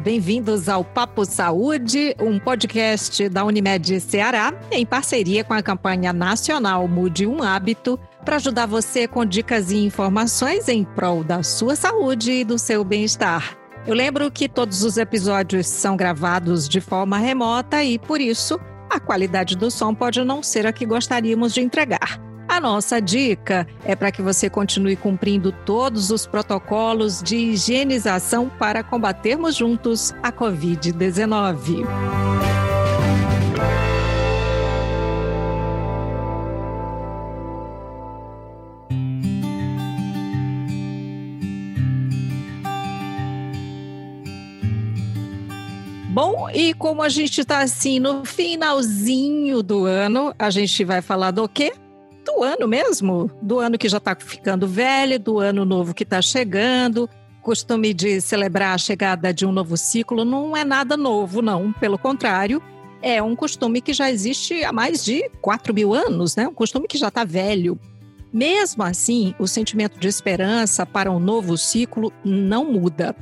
[0.00, 6.88] bem-vindos ao Papo Saúde, um podcast da Unimed Ceará, em parceria com a campanha nacional
[6.88, 12.32] Mude um Hábito, para ajudar você com dicas e informações em prol da sua saúde
[12.32, 13.56] e do seu bem-estar.
[13.86, 18.58] Eu lembro que todos os episódios são gravados de forma remota e, por isso,
[18.88, 22.29] a qualidade do som pode não ser a que gostaríamos de entregar.
[22.60, 29.56] Nossa dica é para que você continue cumprindo todos os protocolos de higienização para combatermos
[29.56, 31.86] juntos a Covid-19.
[46.10, 51.30] Bom, e como a gente está assim no finalzinho do ano, a gente vai falar
[51.30, 51.72] do quê?
[52.30, 56.22] Do ano mesmo, do ano que já está ficando velho, do ano novo que está
[56.22, 57.08] chegando.
[57.42, 61.72] Costume de celebrar a chegada de um novo ciclo não é nada novo, não.
[61.72, 62.62] Pelo contrário,
[63.02, 66.46] é um costume que já existe há mais de 4 mil anos, né?
[66.46, 67.78] Um costume que já está velho.
[68.32, 73.16] Mesmo assim, o sentimento de esperança para um novo ciclo não muda.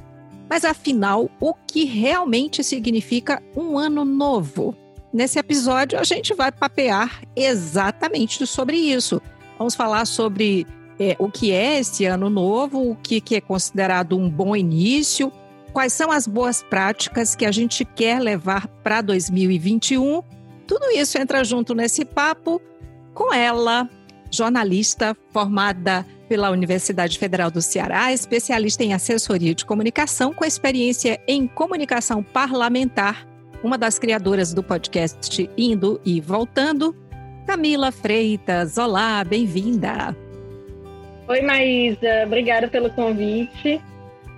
[0.50, 4.77] Mas afinal, o que realmente significa um ano novo?
[5.12, 9.23] Nesse episódio, a gente vai papear exatamente sobre isso.
[9.56, 10.67] Vamos falar sobre
[10.98, 15.33] é, o que é esse ano novo, o que, que é considerado um bom início,
[15.73, 20.23] quais são as boas práticas que a gente quer levar para 2021.
[20.67, 22.61] Tudo isso entra junto nesse papo
[23.14, 23.89] com ela,
[24.31, 31.47] jornalista formada pela Universidade Federal do Ceará, especialista em assessoria de comunicação, com experiência em
[31.47, 33.27] comunicação parlamentar
[33.62, 36.95] uma das criadoras do podcast Indo e Voltando,
[37.47, 38.78] Camila Freitas.
[38.78, 40.17] Olá, bem-vinda.
[41.27, 43.80] Oi, Maísa, obrigada pelo convite.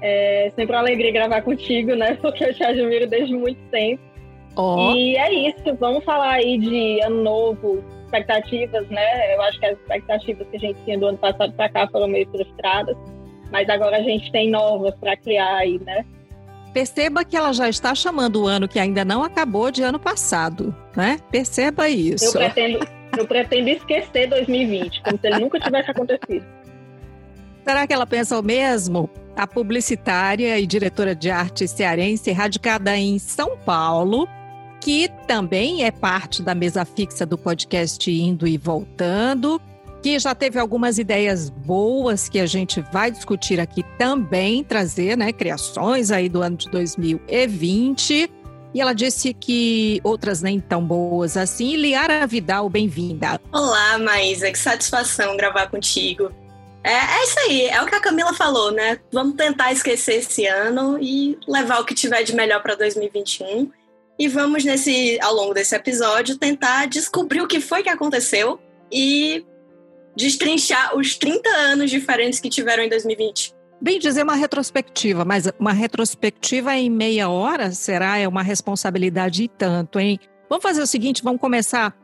[0.03, 2.15] É sempre uma alegria gravar contigo, né?
[2.23, 4.03] Porque eu te admiro desde muito tempo.
[4.57, 4.93] Oh.
[4.95, 9.35] E é isso, vamos falar aí de ano novo, expectativas, né?
[9.35, 12.09] Eu acho que as expectativas que a gente tinha do ano passado para cá foram
[12.09, 12.97] meio frustradas,
[13.53, 16.05] mas agora a gente tem novas para criar aí, né?
[16.73, 20.75] Perceba que ela já está chamando o ano que ainda não acabou de ano passado,
[20.97, 21.19] né?
[21.31, 22.27] Perceba isso.
[22.27, 22.89] Eu pretendo,
[23.19, 26.47] eu pretendo esquecer 2020, como se ele nunca tivesse acontecido.
[27.65, 29.11] Será que ela pensa o mesmo?
[29.37, 34.29] A publicitária e diretora de arte cearense, radicada em São Paulo,
[34.81, 39.61] que também é parte da mesa fixa do podcast Indo e Voltando,
[40.03, 45.33] que já teve algumas ideias boas que a gente vai discutir aqui também, trazer, né,
[45.33, 48.31] criações aí do ano de 2020.
[48.73, 51.77] E ela disse que outras nem tão boas assim.
[51.77, 53.41] Liara Vidal, bem-vinda.
[53.53, 56.31] Olá, Maísa, que satisfação gravar contigo.
[56.83, 58.99] É, é, isso aí, é o que a Camila falou, né?
[59.13, 63.71] Vamos tentar esquecer esse ano e levar o que tiver de melhor para 2021.
[64.19, 68.59] E vamos, nesse, ao longo desse episódio, tentar descobrir o que foi que aconteceu
[68.91, 69.45] e
[70.17, 73.55] destrinchar os 30 anos diferentes que tiveram em 2020.
[73.81, 79.49] Bem dizer uma retrospectiva, mas uma retrospectiva em meia hora será é uma responsabilidade e
[79.49, 80.19] tanto, hein?
[80.49, 81.97] Vamos fazer o seguinte, vamos começar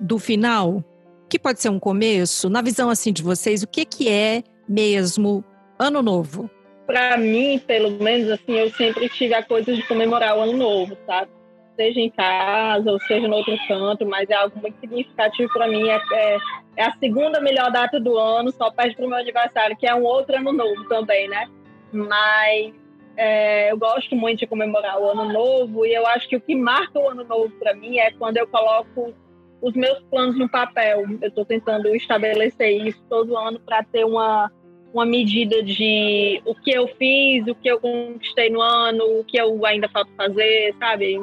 [0.00, 0.82] do final,
[1.28, 5.44] que pode ser um começo, na visão assim de vocês, o que que é mesmo
[5.78, 6.48] ano novo?
[6.86, 10.96] Para mim, pelo menos assim, eu sempre tive a coisa de comemorar o ano novo,
[11.04, 11.30] sabe?
[11.78, 15.88] seja em casa ou seja no outro canto, mas é algo muito significativo para mim.
[15.88, 16.38] É, é,
[16.78, 19.92] é, a segunda melhor data do ano, só perde para o meu aniversário, que é
[19.92, 21.48] um outro ano novo também, né?
[21.92, 22.72] Mas
[23.16, 26.54] é, eu gosto muito de comemorar o ano novo e eu acho que o que
[26.54, 29.12] marca o ano novo para mim é quando eu coloco
[29.60, 31.04] os meus planos no papel.
[31.20, 34.48] Eu estou tentando estabelecer isso todo ano para ter uma
[34.94, 39.36] uma medida de o que eu fiz, o que eu conquistei no ano, o que
[39.36, 41.20] eu ainda falta fazer, sabe?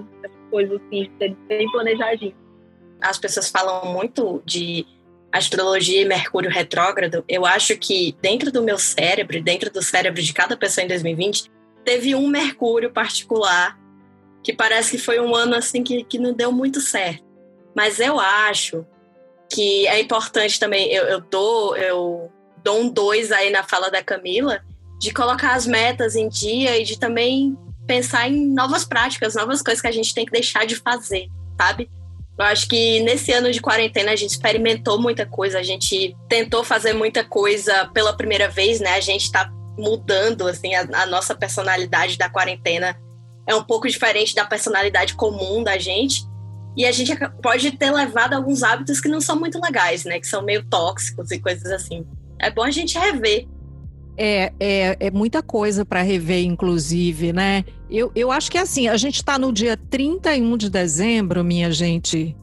[0.51, 1.09] coisas assim,
[1.47, 2.35] bem planejadinho.
[3.01, 4.85] As pessoas falam muito de
[5.37, 7.23] astrologia e Mercúrio retrógrado.
[7.27, 11.51] Eu acho que dentro do meu cérebro, dentro do cérebro de cada pessoa em 2020,
[11.83, 13.77] teve um Mercúrio particular
[14.43, 17.23] que parece que foi um ano assim que, que não deu muito certo.
[17.75, 18.85] Mas eu acho
[19.51, 22.31] que é importante também, eu, eu dou, eu
[22.63, 24.63] dou um dois aí na fala da Camila,
[24.99, 29.81] de colocar as metas em dia e de também pensar em novas práticas, novas coisas
[29.81, 31.27] que a gente tem que deixar de fazer,
[31.59, 31.89] sabe?
[32.37, 36.63] Eu acho que nesse ano de quarentena a gente experimentou muita coisa, a gente tentou
[36.63, 38.95] fazer muita coisa pela primeira vez, né?
[38.95, 42.97] A gente está mudando, assim, a, a, nossa personalidade da quarentena
[43.47, 46.23] é um pouco diferente da personalidade comum da gente.
[46.75, 50.19] E a gente pode ter levado alguns hábitos que não são muito legais, né?
[50.19, 52.05] Que são meio tóxicos e coisas assim.
[52.37, 53.47] É bom a gente rever
[54.17, 57.65] É, é, é muita coisa para rever, inclusive, né?
[57.89, 61.71] Eu, eu acho que é assim, a gente está no dia 31 de dezembro, minha
[61.71, 62.35] gente.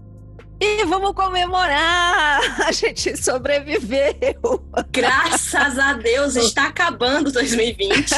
[0.64, 2.40] E vamos comemorar!
[2.64, 4.62] A gente sobreviveu!
[4.92, 8.14] Graças a Deus, está acabando 2020.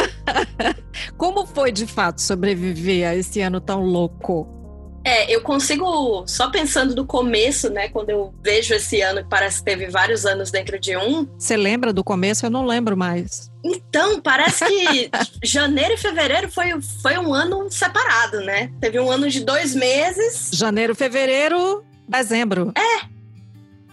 [1.16, 4.46] Como foi de fato sobreviver a esse ano tão louco?
[5.04, 7.88] É, eu consigo, só pensando do começo, né?
[7.88, 11.28] Quando eu vejo esse ano, que parece que teve vários anos dentro de um.
[11.38, 12.46] Você lembra do começo?
[12.46, 13.52] Eu não lembro mais.
[13.62, 15.10] Então, parece que
[15.44, 18.72] janeiro e fevereiro foi, foi um ano separado, né?
[18.80, 20.48] Teve um ano de dois meses.
[20.54, 22.72] Janeiro, fevereiro, dezembro.
[22.74, 23.04] É.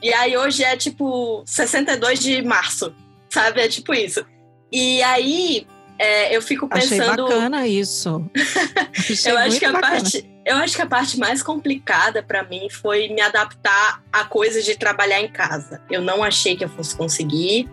[0.02, 2.96] E aí hoje é tipo 62 de março,
[3.30, 3.60] sabe?
[3.60, 4.26] É tipo isso.
[4.72, 5.68] E aí
[6.00, 7.02] é, eu fico pensando.
[7.02, 8.26] Achei bacana isso.
[9.28, 9.96] eu acho que a bacana.
[9.98, 14.62] parte eu acho que a parte mais complicada para mim foi me adaptar à coisa
[14.62, 15.82] de trabalhar em casa.
[15.90, 17.70] Eu não achei que eu fosse conseguir.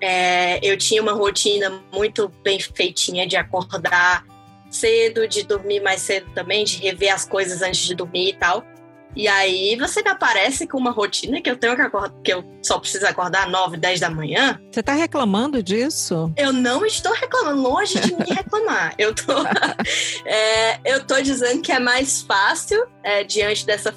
[0.00, 4.24] É, eu tinha uma rotina muito bem feitinha de acordar
[4.70, 8.64] cedo, de dormir mais cedo também, de rever as coisas antes de dormir e tal.
[9.18, 12.44] E aí você me aparece com uma rotina que eu tenho que acordar, que eu
[12.62, 14.60] só preciso acordar 9, 10 da manhã.
[14.70, 16.32] Você tá reclamando disso?
[16.36, 18.94] Eu não estou reclamando, longe de me reclamar.
[18.96, 19.32] Eu tô,
[20.24, 23.92] é, eu tô dizendo que é mais fácil, é, diante dessa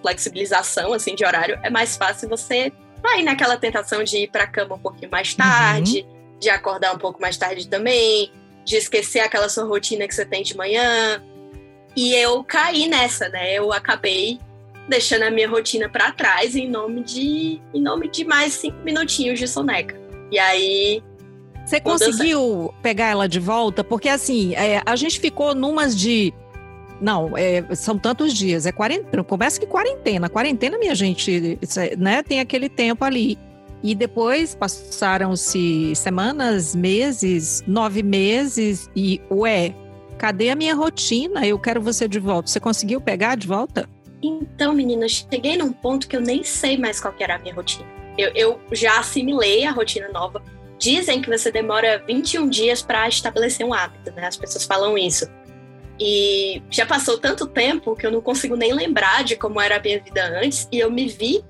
[0.00, 2.72] flexibilização assim, de horário, é mais fácil você
[3.02, 6.38] cair naquela tentação de ir pra cama um pouquinho mais tarde, uhum.
[6.38, 8.30] de acordar um pouco mais tarde também,
[8.64, 11.20] de esquecer aquela sua rotina que você tem de manhã.
[11.96, 13.54] E eu caí nessa, né?
[13.54, 14.38] Eu acabei
[14.88, 19.38] deixando a minha rotina para trás em nome de em nome de mais cinco minutinhos
[19.38, 19.96] de soneca.
[20.30, 21.02] E aí
[21.64, 23.82] você conseguiu pegar ela de volta?
[23.82, 26.32] Porque assim, é, a gente ficou numas de
[27.00, 32.22] não, é, são tantos dias, é quarentena, começa que quarentena, quarentena, minha gente, é, né,
[32.22, 33.38] tem aquele tempo ali.
[33.82, 39.74] E depois passaram-se semanas, meses, nove meses, e ué,
[40.18, 41.46] Cadê a minha rotina?
[41.46, 42.48] Eu quero você de volta.
[42.48, 43.88] Você conseguiu pegar de volta?
[44.22, 47.86] Então, menina, cheguei num ponto que eu nem sei mais qual era a minha rotina.
[48.16, 50.42] Eu, eu já assimilei a rotina nova.
[50.78, 54.26] Dizem que você demora 21 dias para estabelecer um hábito, né?
[54.26, 55.28] As pessoas falam isso.
[55.98, 59.80] E já passou tanto tempo que eu não consigo nem lembrar de como era a
[59.80, 60.68] minha vida antes.
[60.70, 61.42] E eu me vi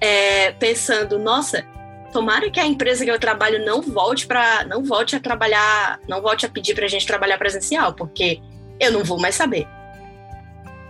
[0.00, 1.64] é, pensando, nossa,
[2.12, 6.20] tomara que a empresa que eu trabalho não volte para não volte a trabalhar, não
[6.20, 8.40] volte a pedir para a gente trabalhar presencial, porque
[8.78, 9.66] eu não vou mais saber.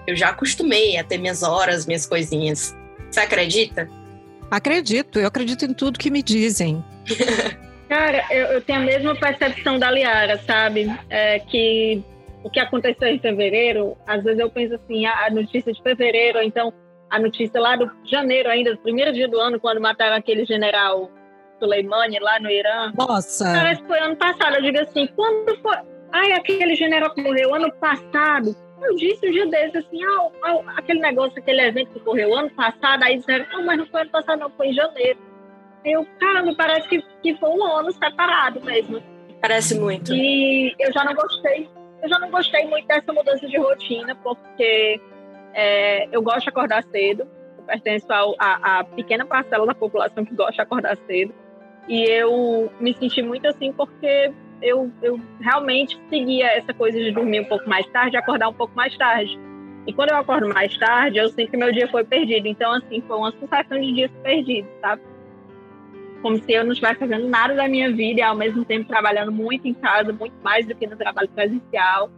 [0.07, 2.77] Eu já acostumei a ter minhas horas, minhas coisinhas.
[3.11, 3.89] Você acredita?
[4.51, 6.85] Acredito, eu acredito em tudo que me dizem.
[7.89, 10.91] Cara, eu, eu, tenho a mesma percepção da Liara, sabe?
[11.11, 12.03] É, que
[12.43, 16.73] o que aconteceu em fevereiro, às vezes eu penso assim, a notícia de fevereiro, então
[17.12, 21.11] a notícia lá do janeiro ainda, do primeiro dia do ano, quando mataram aquele general
[21.61, 22.91] Soleimani lá no Irã.
[22.97, 23.44] Nossa!
[23.44, 24.56] Parece que foi ano passado.
[24.56, 25.76] Eu digo assim, quando foi...
[26.11, 28.56] Ai, aquele general que morreu ano passado.
[28.82, 32.50] Eu disse um dia desses assim, ah, ah, aquele negócio, aquele evento que ocorreu ano
[32.50, 35.19] passado, aí disseram, não, mas não foi ano passado, não, foi em janeiro.
[35.85, 39.03] Eu, caramba, parece que, que foi um ano separado mesmo.
[39.43, 40.15] Parece muito.
[40.15, 41.69] E eu já não gostei,
[42.03, 45.00] eu já não gostei muito dessa mudança de rotina, porque
[45.55, 47.27] é, eu gosto de acordar cedo,
[47.59, 51.35] eu pertenço à pequena parcela da população que gosta de acordar cedo.
[51.89, 54.32] E eu me senti muito assim porque
[54.63, 58.75] eu, eu realmente seguia essa coisa de dormir um pouco mais tarde, acordar um pouco
[58.75, 59.39] mais tarde.
[59.87, 62.47] E quando eu acordo mais tarde, eu sinto que meu dia foi perdido.
[62.47, 65.03] Então, assim, foi uma sucessão de dias perdidos, sabe?
[66.23, 69.32] Como se eu não estivesse fazendo nada da minha vida e, ao mesmo tempo, trabalhando
[69.32, 72.09] muito em casa, muito mais do que no trabalho presencial.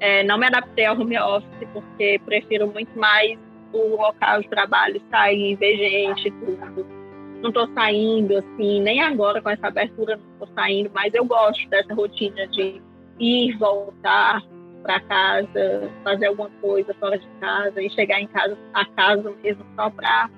[0.00, 3.38] É, não me adaptei ao home office porque prefiro muito mais
[3.72, 6.86] o local de trabalho, sair, ver gente, tudo.
[7.42, 11.68] Não estou saindo, assim, nem agora com essa abertura não estou saindo, mas eu gosto
[11.68, 12.82] dessa rotina de
[13.18, 14.42] ir, voltar
[14.82, 19.64] para casa, fazer alguma coisa fora de casa e chegar em casa, a casa mesmo,
[19.76, 20.30] só para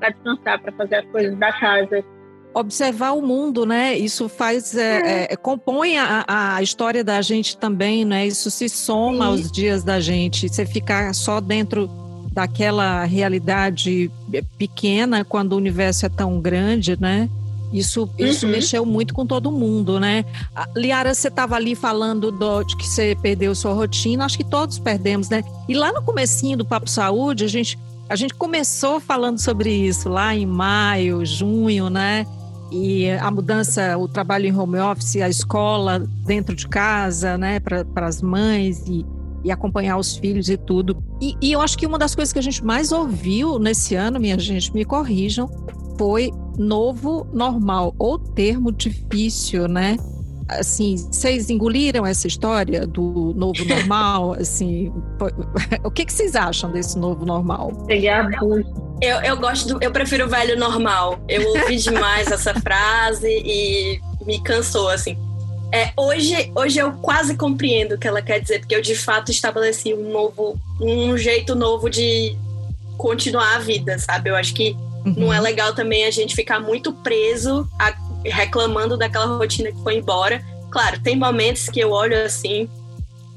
[0.00, 2.04] descansar, para fazer as coisas da casa
[2.54, 3.96] observar o mundo, né?
[3.96, 5.32] Isso faz é, é.
[5.32, 8.26] É, compõe a, a, história da gente também, né?
[8.26, 9.30] Isso se soma Sim.
[9.30, 10.48] aos dias da gente.
[10.48, 11.88] Você ficar só dentro
[12.32, 14.10] daquela realidade
[14.56, 17.28] pequena quando o universo é tão grande, né?
[17.72, 18.52] Isso, isso uhum.
[18.52, 20.24] mexeu muito com todo mundo, né?
[20.76, 24.78] Liara, você estava ali falando do, de que você perdeu sua rotina, acho que todos
[24.78, 25.44] perdemos, né?
[25.68, 27.78] E lá no comecinho do Papo Saúde, a gente,
[28.08, 32.26] a gente começou falando sobre isso, lá em maio, junho, né?
[32.70, 38.06] E a mudança, o trabalho em home office, a escola dentro de casa, né, para
[38.06, 39.04] as mães e,
[39.42, 41.02] e acompanhar os filhos e tudo.
[41.20, 44.20] E, e, eu acho que uma das coisas que a gente mais ouviu nesse ano,
[44.20, 45.48] minha gente, me corrijam,
[45.98, 49.96] foi novo normal, ou termo difícil, né?
[50.58, 54.32] Assim, vocês engoliram essa história do novo normal?
[54.40, 54.92] assim,
[55.84, 57.86] o que, que vocês acham desse novo normal?
[59.00, 61.18] Eu, eu gosto do, eu prefiro o velho normal.
[61.28, 65.16] Eu ouvi demais essa frase e me cansou, assim.
[65.72, 69.30] É, hoje, hoje eu quase compreendo o que ela quer dizer, porque eu de fato
[69.30, 72.36] estabeleci um novo, um jeito novo de
[72.98, 74.30] continuar a vida, sabe?
[74.30, 74.76] Eu acho que
[75.06, 75.14] uhum.
[75.16, 79.96] não é legal também a gente ficar muito preso a, reclamando daquela rotina que foi
[79.96, 80.42] embora.
[80.70, 82.68] Claro, tem momentos que eu olho assim,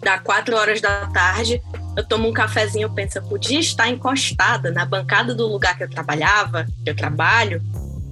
[0.01, 1.61] dá quatro horas da tarde,
[1.95, 5.83] eu tomo um cafezinho, eu penso, eu podia estar encostada na bancada do lugar que
[5.83, 7.61] eu trabalhava, que eu trabalho,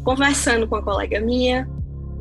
[0.04, 1.68] conversando com uma colega minha,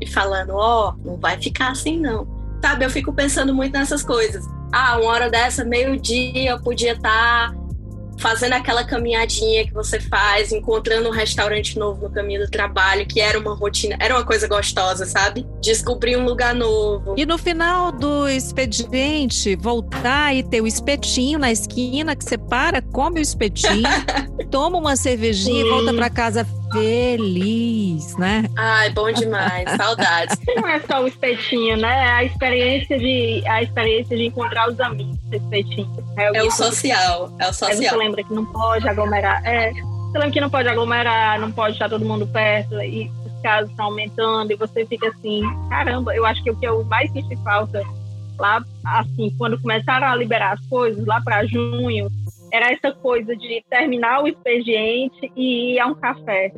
[0.00, 2.26] e falando, ó, oh, não vai ficar assim não.
[2.62, 4.44] Sabe, eu fico pensando muito nessas coisas.
[4.72, 7.59] Ah, uma hora dessa, meio-dia, eu podia estar tá
[8.20, 13.20] fazendo aquela caminhadinha que você faz, encontrando um restaurante novo no caminho do trabalho, que
[13.20, 15.46] era uma rotina, era uma coisa gostosa, sabe?
[15.60, 17.14] Descobrir um lugar novo.
[17.16, 22.82] E no final do expediente, voltar e ter o espetinho na esquina que você para,
[22.82, 23.88] come o espetinho,
[24.50, 25.66] toma uma cervejinha Sim.
[25.66, 28.44] e volta para casa feliz, né?
[28.56, 30.38] Ai, bom demais, saudades.
[30.56, 31.88] Não é só o espetinho, né?
[31.88, 35.88] É a experiência de a experiência de encontrar os amigos, espetinho.
[36.16, 37.70] É o, é o social, é o social.
[37.70, 39.72] Aí você lembra que não pode aglomerar, é.
[39.72, 43.70] Você lembra que não pode aglomerar, não pode estar todo mundo perto e os casos
[43.70, 47.36] estão aumentando e você fica assim, caramba, eu acho que o que eu mais senti
[47.44, 47.80] falta
[48.40, 52.10] lá, assim, quando começaram a liberar as coisas, lá para junho,
[52.52, 56.52] era essa coisa de terminar o expediente e ir a um café.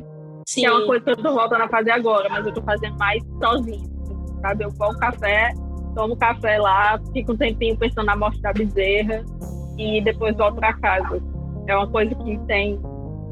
[0.47, 0.61] Sim.
[0.61, 2.97] Que é uma coisa que eu tô voltando a fazer agora, mas eu tô fazendo
[2.97, 4.63] mais sozinha, assim, sabe?
[4.65, 5.53] Eu vou ao café,
[5.95, 9.23] tomo café lá, fico um tempinho pensando na morte da bezerra
[9.77, 11.21] e depois volto para casa.
[11.67, 12.79] É uma coisa que tem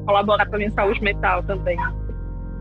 [0.06, 1.78] colaborar para minha saúde mental também.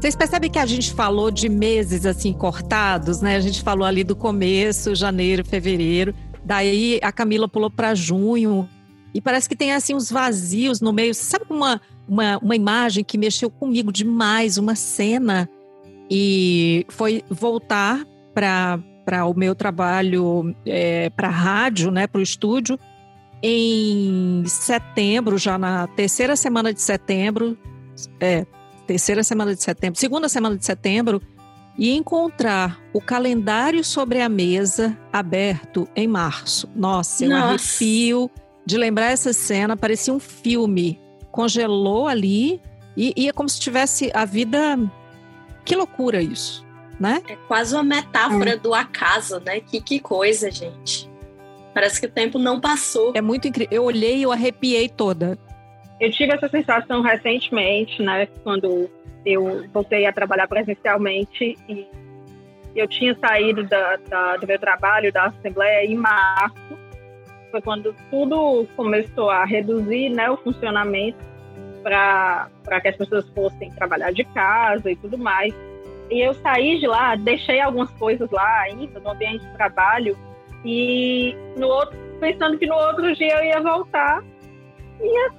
[0.01, 3.37] Vocês percebem que a gente falou de meses assim cortados, né?
[3.37, 6.15] A gente falou ali do começo, janeiro, fevereiro.
[6.43, 8.69] Daí a Camila pulou para junho,
[9.15, 11.15] e parece que tem assim uns vazios no meio.
[11.15, 15.49] Sabe uma, uma, uma imagem que mexeu comigo demais, uma cena,
[16.11, 22.79] e foi voltar para o meu trabalho é, para rádio, né, para o estúdio,
[23.43, 27.57] em setembro, já na terceira semana de setembro,
[28.21, 28.47] é,
[28.87, 31.23] terceira semana de setembro, segunda semana de setembro,
[31.79, 36.69] e encontrar o calendário sobre a mesa aberto em março.
[36.75, 37.47] Nossa, eu Nossa.
[37.47, 38.31] arrepio
[38.71, 40.99] de lembrar essa cena, parecia um filme.
[41.33, 42.61] Congelou ali
[42.97, 44.79] e, e é como se tivesse a vida.
[45.65, 46.65] Que loucura isso,
[46.99, 47.21] né?
[47.29, 48.57] É quase uma metáfora é.
[48.57, 49.61] do acaso, né?
[49.61, 51.11] Que, que coisa, gente.
[51.75, 53.13] Parece que o tempo não passou.
[53.15, 53.69] É muito incrível.
[53.73, 55.37] Eu olhei e eu arrepiei toda.
[56.01, 58.27] Eu tive essa sensação recentemente, né?
[58.45, 58.89] Quando
[59.27, 61.87] eu voltei a trabalhar presencialmente e
[62.75, 66.90] eu tinha saído da, da, do meu trabalho, da Assembleia, em março
[67.51, 71.19] foi quando tudo começou a reduzir né, o funcionamento
[71.83, 75.55] para que as pessoas fossem trabalhar de casa e tudo mais.
[76.11, 80.19] E eu saí de lá, deixei algumas coisas lá ainda no ambiente de trabalho
[80.65, 84.23] e no outro, pensando que no outro dia eu ia voltar
[85.03, 85.33] ia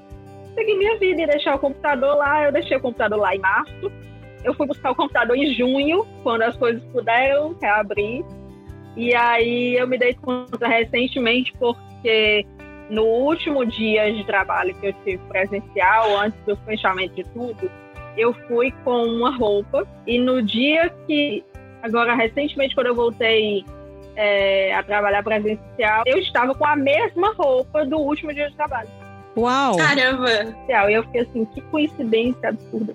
[0.55, 2.45] seguir minha vida e deixar o computador lá.
[2.45, 3.91] Eu deixei o computador lá em março.
[4.43, 8.25] Eu fui buscar o computador em junho, quando as coisas puderam reabrir.
[8.97, 12.45] E aí eu me dei conta recentemente porque porque
[12.89, 17.71] no último dia de trabalho que eu tive presencial, antes do fechamento de tudo,
[18.17, 21.43] eu fui com uma roupa e no dia que,
[21.81, 23.63] agora recentemente, quando eu voltei
[24.15, 28.89] é, a trabalhar presencial, eu estava com a mesma roupa do último dia de trabalho.
[29.37, 29.77] Uau!
[29.77, 30.29] Caramba!
[30.67, 32.93] E eu fiquei assim, que coincidência absurda.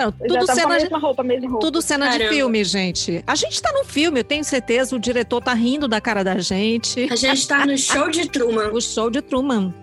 [0.00, 1.24] Não, tudo cena, de, roupa,
[1.60, 3.22] tudo cena de filme, gente.
[3.26, 6.38] A gente tá no filme, eu tenho certeza, o diretor tá rindo da cara da
[6.38, 7.06] gente.
[7.10, 8.70] A gente tá no show de Truman.
[8.72, 9.74] O show de Truman.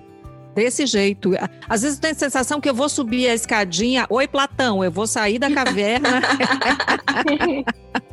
[0.56, 1.34] Desse jeito.
[1.70, 4.08] Às vezes eu tenho a sensação que eu vou subir a escadinha.
[4.10, 6.22] Oi, Platão, eu vou sair da caverna.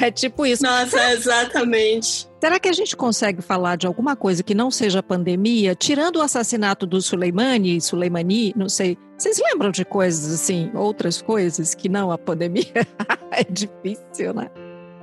[0.00, 0.62] É tipo isso.
[0.62, 2.28] Nossa, exatamente.
[2.40, 6.22] Será que a gente consegue falar de alguma coisa que não seja pandemia, tirando o
[6.22, 8.96] assassinato do Suleimani, Suleimani, não sei.
[9.18, 12.64] Vocês lembram de coisas assim, outras coisas que não a pandemia?
[13.30, 14.50] é difícil, né?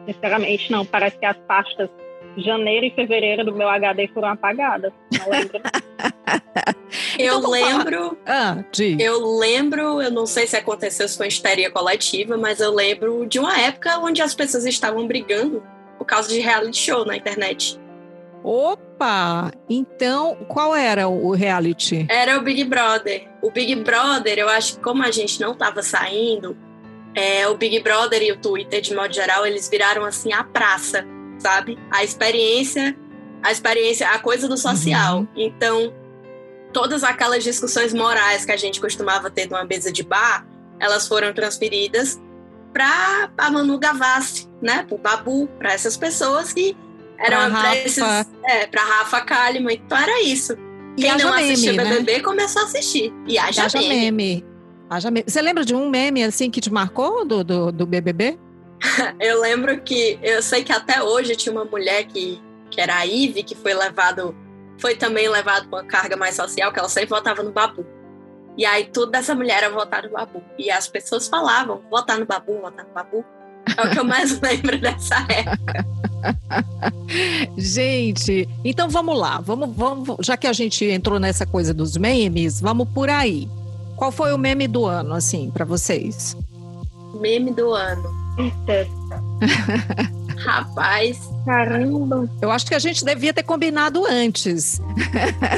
[0.07, 0.85] Sinceramente, não.
[0.85, 1.89] Parece que as pastas
[2.37, 4.91] janeiro e fevereiro do meu HD foram apagadas.
[5.17, 5.61] Não lembro.
[7.17, 8.17] eu então, lembro.
[8.25, 8.63] Ah,
[8.99, 13.39] eu lembro, eu não sei se aconteceu se foi histeria coletiva, mas eu lembro de
[13.39, 15.63] uma época onde as pessoas estavam brigando
[15.97, 17.79] por causa de reality show na internet.
[18.43, 19.51] Opa!
[19.69, 22.05] Então, qual era o reality?
[22.09, 23.27] Era o Big Brother.
[23.41, 26.55] O Big Brother, eu acho que como a gente não estava saindo,
[27.13, 31.05] é, o Big Brother e o Twitter, de modo geral, eles viraram assim a praça,
[31.39, 31.77] sabe?
[31.91, 32.97] A experiência,
[33.43, 35.19] a experiência, a coisa do social.
[35.19, 35.27] Uhum.
[35.35, 35.93] Então,
[36.73, 40.45] todas aquelas discussões morais que a gente costumava ter numa mesa de bar,
[40.79, 42.19] elas foram transferidas
[42.73, 44.83] para a Manu Gavassi, né?
[44.83, 46.75] Para o Babu, para essas pessoas que
[47.17, 48.03] eram para esses,
[48.43, 49.75] é, para Rafa Kalimann.
[49.75, 50.53] Então era isso.
[50.95, 52.19] E Quem não meme, BBB né?
[52.21, 53.13] começou a assistir.
[53.27, 54.11] E haja, haja meme.
[54.11, 54.45] meme.
[54.89, 55.25] Haja meme.
[55.27, 58.37] Você lembra de um meme assim que te marcou do, do, do BBB?
[59.19, 63.05] eu lembro que eu sei que até hoje tinha uma mulher que, que era a
[63.05, 64.35] Ive, que foi levado,
[64.77, 67.85] foi também levado com uma carga mais social, que ela sempre votava no Babu.
[68.57, 70.41] E aí tudo dessa mulher era votar no Babu.
[70.57, 73.25] E as pessoas falavam, votar no Babu, votar no Babu.
[73.77, 75.85] É o que eu mais lembro dessa época.
[77.57, 79.39] gente, então vamos lá.
[79.41, 83.47] Vamos, vamos, já que a gente entrou nessa coisa dos memes, vamos por aí.
[83.95, 86.37] Qual foi o meme do ano, assim, para vocês?
[87.19, 88.26] Meme do ano.
[90.45, 91.19] Rapaz.
[91.45, 92.29] Caramba.
[92.41, 94.79] Eu acho que a gente devia ter combinado antes.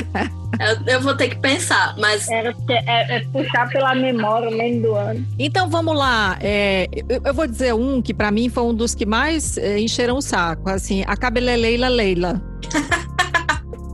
[0.59, 2.29] eu, eu, vou ter que pensar, mas.
[2.29, 5.25] Era, é, é, puxar pela memória o meme do ano.
[5.37, 6.37] Então vamos lá.
[6.41, 9.79] É, eu, eu, vou dizer um que para mim foi um dos que mais é,
[9.79, 10.69] encheram o saco.
[10.69, 12.41] Assim, a cabeleleila Leila.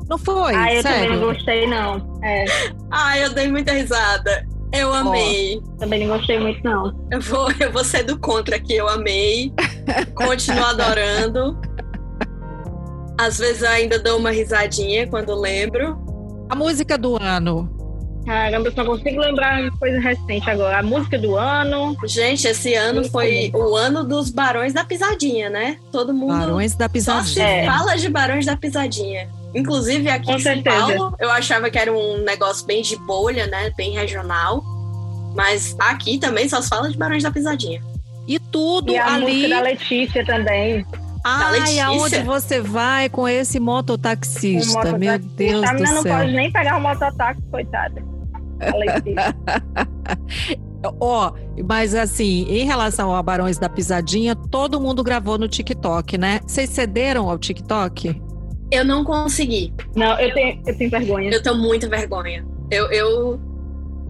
[0.08, 0.54] Não foi?
[0.54, 1.00] Ah, eu sério?
[1.00, 2.20] também não gostei, não.
[2.24, 2.46] É.
[2.92, 4.46] Ah, eu dei muita risada.
[4.74, 5.62] Eu amei.
[5.64, 6.94] Oh, também não gostei muito, não.
[7.12, 9.54] Eu vou, eu vou ser do contra aqui, eu amei.
[10.16, 11.58] Continuo adorando.
[13.18, 15.98] Às vezes eu ainda dou uma risadinha quando lembro.
[16.50, 17.74] A música do ano.
[18.26, 20.80] Caramba, eu só consigo lembrar uma coisa recente agora.
[20.80, 21.96] A música do ano.
[22.06, 25.78] Gente, esse ano foi o ano dos Barões da Pisadinha, né?
[25.92, 26.38] Todo mundo.
[26.38, 27.24] Barões da Pisadinha.
[27.24, 29.30] Só se fala de Barões da Pisadinha.
[29.56, 33.48] Inclusive aqui Com em São Paulo, eu achava que era um negócio bem de bolha,
[33.48, 33.72] né?
[33.78, 34.62] Bem regional.
[35.34, 37.82] Mas aqui também só se fala de Barões da Pisadinha.
[38.28, 39.26] E tudo e a ali.
[39.26, 40.86] música da Letícia também.
[41.24, 44.94] Ai, aonde você vai com esse mototaxista?
[44.94, 45.96] Um Meu Deus a do céu.
[45.96, 48.04] não pode nem pegar o mototáxi, coitada.
[51.00, 56.18] Ó, oh, mas assim, em relação a Barões da Pisadinha, todo mundo gravou no TikTok,
[56.18, 56.42] né?
[56.46, 58.22] Vocês cederam ao TikTok?
[58.72, 59.74] Eu não consegui.
[59.96, 61.32] Não, eu tenho, eu tenho vergonha.
[61.32, 62.46] Eu tenho muita vergonha.
[62.72, 63.40] Eu, eu,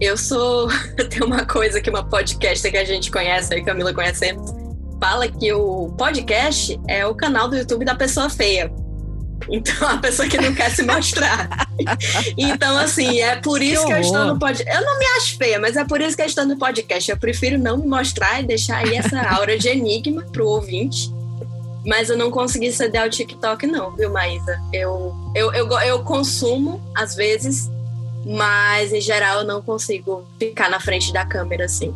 [0.00, 0.68] eu sou.
[1.10, 4.50] Tem uma coisa que uma podcast que a gente conhece, aí Camila conhecemos,
[5.00, 8.72] fala que o podcast é o canal do YouTube da pessoa feia.
[9.48, 11.68] Então, a pessoa que não quer se mostrar.
[12.36, 14.76] então, assim, é por isso que, que eu estou no podcast.
[14.76, 17.10] Eu não me acho feia, mas é por isso que eu estou no podcast.
[17.10, 21.10] Eu prefiro não me mostrar e deixar aí essa aura de enigma pro ouvinte.
[21.86, 24.60] Mas eu não consegui ceder ao TikTok, não, viu, Maísa?
[24.72, 27.70] Eu, eu, eu, eu consumo, às vezes,
[28.26, 31.94] mas em geral eu não consigo ficar na frente da câmera, assim.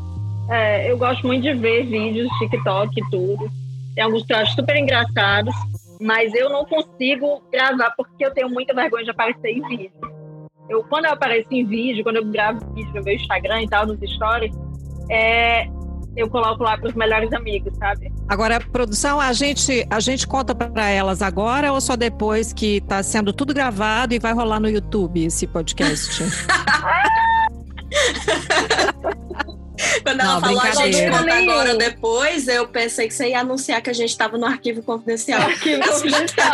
[0.48, 3.50] É, eu gosto muito de ver vídeos, TikTok e tudo.
[3.94, 5.54] Tem alguns que eu acho super engraçados,
[6.00, 9.92] mas eu não consigo gravar porque eu tenho muita vergonha de aparecer em vídeo.
[10.68, 13.86] Eu, quando eu apareço em vídeo, quando eu gravo vídeo no meu Instagram e tal,
[13.86, 14.54] nos stories,
[15.10, 15.66] é,
[16.16, 18.12] eu coloco lá para os melhores amigos, sabe?
[18.30, 23.02] Agora, produção, a gente, a gente conta para elas agora ou só depois que está
[23.02, 26.22] sendo tudo gravado e vai rolar no YouTube esse podcast?
[30.04, 33.82] Quando ela Não, falou a gente conta agora depois, eu pensei que você ia anunciar
[33.82, 35.42] que a gente estava no arquivo confidencial.
[35.50, 36.52] Arquivo confidencial.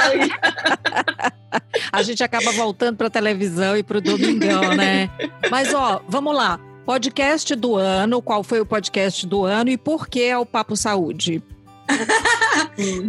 [1.92, 5.10] a gente acaba voltando para televisão e para o domingão, né?
[5.50, 6.58] Mas ó, vamos lá.
[6.86, 10.74] Podcast do ano, qual foi o podcast do ano e por que é o Papo
[10.74, 11.42] Saúde?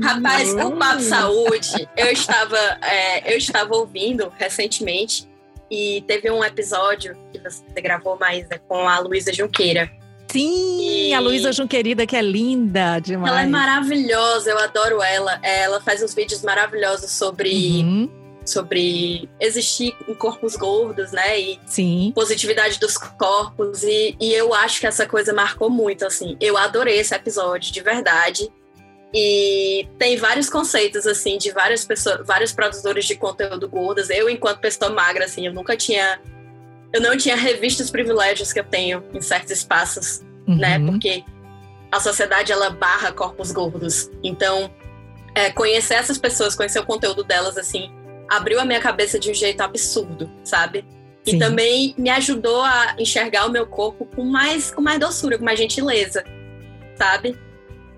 [0.01, 5.27] Rapaz, o Papo Saúde, eu estava, é, eu estava ouvindo recentemente
[5.69, 9.91] e teve um episódio que você gravou mais né, com a Luísa Junqueira.
[10.29, 11.13] Sim, e...
[11.13, 13.31] a Luísa Junquerida, que é linda demais.
[13.31, 15.39] Ela é maravilhosa, eu adoro ela.
[15.41, 21.39] Ela faz uns vídeos maravilhosos sobre uhum sobre existir em corpos gordos, né?
[21.39, 22.11] E Sim.
[22.15, 23.83] positividade dos corpos.
[23.83, 26.37] E, e eu acho que essa coisa marcou muito, assim.
[26.39, 28.49] Eu adorei esse episódio, de verdade.
[29.19, 34.11] E tem vários conceitos, assim, de várias pessoas, vários produtores de conteúdo gordas.
[34.11, 36.21] Eu, enquanto pessoa magra, assim, eu nunca tinha.
[36.93, 40.77] Eu não tinha revisto os privilégios que eu tenho em certos espaços, né?
[40.77, 40.85] uhum.
[40.85, 40.91] né?
[40.91, 41.23] Porque
[41.91, 44.07] a sociedade, ela barra corpos gordos.
[44.23, 44.71] Então,
[45.33, 47.89] é, conhecer essas pessoas, conhecer o conteúdo delas, assim,
[48.29, 50.85] abriu a minha cabeça de um jeito absurdo, sabe?
[51.25, 51.39] E Sim.
[51.39, 55.57] também me ajudou a enxergar o meu corpo com mais, com mais doçura, com mais
[55.57, 56.23] gentileza,
[56.95, 57.35] sabe?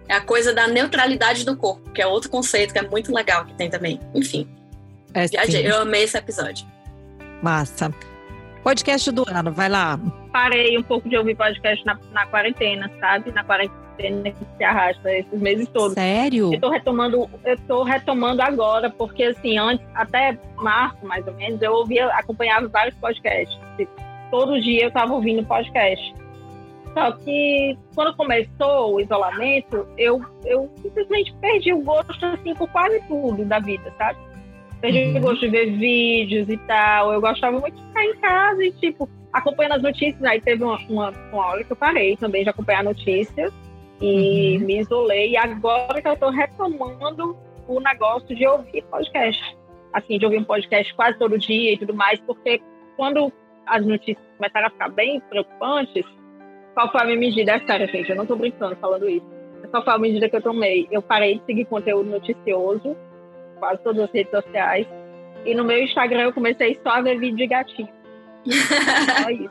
[0.09, 3.45] É a coisa da neutralidade do corpo, que é outro conceito que é muito legal
[3.45, 3.99] que tem também.
[4.15, 4.49] Enfim.
[5.13, 5.69] É, viajei.
[5.69, 6.65] Eu amei esse episódio.
[7.43, 7.93] Massa.
[8.63, 9.99] Podcast do ano, vai lá.
[10.33, 13.31] Parei um pouco de ouvir podcast na, na quarentena, sabe?
[13.31, 15.93] Na quarentena que se arrasta esses meses todos.
[15.93, 16.53] Sério?
[16.53, 21.61] Eu tô retomando, eu tô retomando agora, porque assim, antes, até março, mais ou menos,
[21.61, 23.57] eu ouvia, acompanhava vários podcasts.
[24.31, 26.15] Todo dia eu tava ouvindo podcast.
[26.93, 32.99] Só que quando começou o isolamento, eu, eu simplesmente perdi o gosto assim por quase
[33.07, 34.17] tudo da vida, sabe?
[34.81, 35.17] Perdi uhum.
[35.17, 37.13] o gosto de ver vídeos e tal.
[37.13, 40.23] Eu gostava muito de ficar em casa e, tipo, acompanhando as notícias.
[40.23, 43.53] Aí teve uma, uma, uma hora que eu parei também de acompanhar notícias
[44.01, 44.65] e uhum.
[44.65, 45.31] me isolei.
[45.31, 49.57] E agora que eu tô retomando o negócio de ouvir podcast.
[49.93, 52.61] Assim, de ouvir um podcast quase todo dia e tudo mais, porque
[52.95, 53.31] quando
[53.65, 56.05] as notícias começaram a ficar bem preocupantes,
[56.79, 57.51] qual foi a minha medida?
[57.51, 59.25] É sério, gente, eu não tô brincando falando isso.
[59.69, 60.87] Qual foi a medida que eu tomei?
[60.89, 62.95] Eu parei de seguir conteúdo noticioso,
[63.59, 64.87] quase todas as redes sociais,
[65.45, 67.89] e no meu Instagram eu comecei só a ver vídeo de gatinho.
[68.47, 69.49] só isso.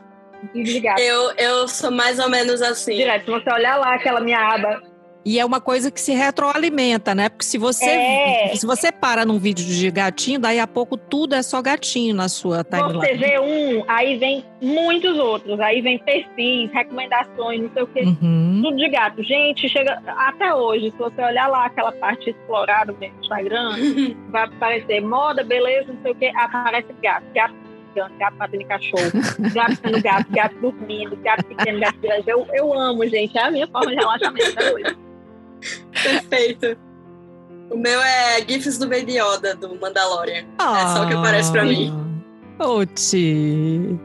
[0.53, 0.99] Vídeo de gato.
[0.99, 2.95] Eu, eu sou mais ou menos assim.
[2.95, 4.81] Direto, se você olhar lá aquela minha aba
[5.25, 7.29] e é uma coisa que se retroalimenta, né?
[7.29, 8.55] Porque se você é.
[8.55, 12.29] se você para num vídeo de gatinho, daí a pouco tudo é só gatinho na
[12.29, 12.99] sua timeline.
[12.99, 18.01] Você vê um, aí vem muitos outros, aí vem perfis, recomendações, não sei o quê,
[18.01, 18.61] uhum.
[18.63, 19.21] tudo de gato.
[19.23, 23.75] Gente, chega até hoje, se você olhar lá aquela parte explorada do Instagram,
[24.31, 27.69] vai aparecer moda, beleza, não sei o quê, aparece gato, gato
[28.17, 29.11] gato batendo cachorro,
[29.53, 32.29] gato sendo gato, gato dormindo, gato pequeno, gato grande.
[32.29, 33.37] Eu, eu amo, gente.
[33.37, 35.08] É a minha forma de relaxamento até hoje.
[35.91, 36.77] Perfeito.
[37.69, 40.45] O meu é GIFs do Baby Yoda, do Mandalorian.
[40.57, 41.93] Ah, é só o que aparece pra mim.
[42.57, 43.99] Oti.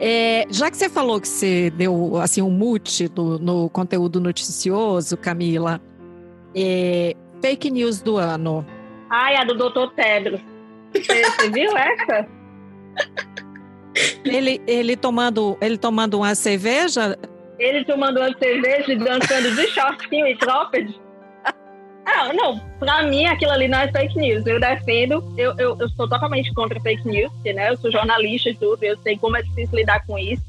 [0.00, 5.16] É, já que você falou que você deu assim um mute do, no conteúdo noticioso,
[5.18, 5.78] Camila,
[6.54, 8.66] é, fake news do ano.
[9.10, 9.92] Ai, a do Dr.
[9.94, 10.40] Tedros.
[10.94, 12.26] Você, você viu essa?
[14.24, 17.18] Ele, ele, tomando, ele tomando uma cerveja
[17.60, 20.98] ele tomando uma cerveja e dançando de shortinho e cropped.
[22.04, 24.44] Não, não, pra mim aquilo ali não é fake news.
[24.46, 28.48] Eu defendo, eu, eu, eu sou totalmente contra fake news, porque, né, eu sou jornalista
[28.48, 30.42] e tudo, eu sei como é difícil lidar com isso.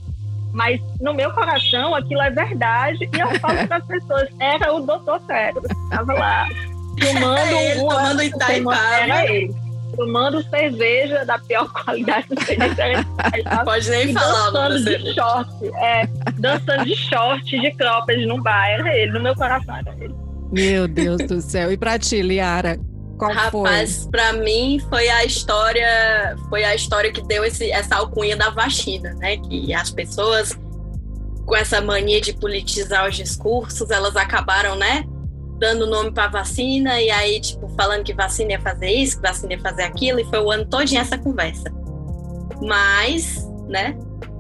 [0.54, 4.82] Mas no meu coração aquilo é verdade e eu falo para as pessoas, era o
[4.82, 6.50] doutor Cedro, estava lá,
[7.00, 8.95] tomando é ele, uma, tomando Itaipava.
[8.95, 9.71] Era ele
[10.02, 12.36] tomando cerveja da pior qualidade do
[13.64, 16.08] Pode nem falar dançando de short, é,
[16.40, 20.16] dançando de short, de cropped num bar, era ele, no meu coração era ele.
[20.52, 21.72] Meu Deus do céu.
[21.72, 22.78] E pra ti, Liara?
[23.18, 24.12] Qual Rapaz, foi?
[24.12, 29.14] pra mim foi a história, foi a história que deu esse, essa alcunha da vacina,
[29.14, 29.38] né?
[29.38, 30.60] Que as pessoas
[31.46, 35.06] com essa mania de politizar os discursos, elas acabaram, né?
[35.62, 39.54] Dando nome para vacina e aí, tipo, falando que vacina ia fazer isso, que vacina
[39.54, 41.71] ia fazer aquilo, e foi o ano todo essa conversa.
[42.60, 43.95] Mas, né,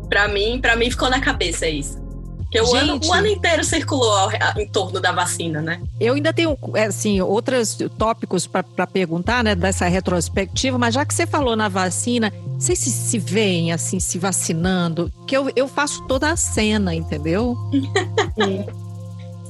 [0.09, 2.01] para mim, para mim ficou na cabeça isso.
[2.39, 5.79] Porque o, ano, o ano inteiro circulou ao, em torno da vacina, né?
[5.97, 11.13] Eu ainda tenho, é, assim, outros tópicos para perguntar, né, dessa retrospectiva, mas já que
[11.13, 16.05] você falou na vacina, vocês se, se veem, assim, se vacinando, que eu, eu faço
[16.07, 17.55] toda a cena, entendeu?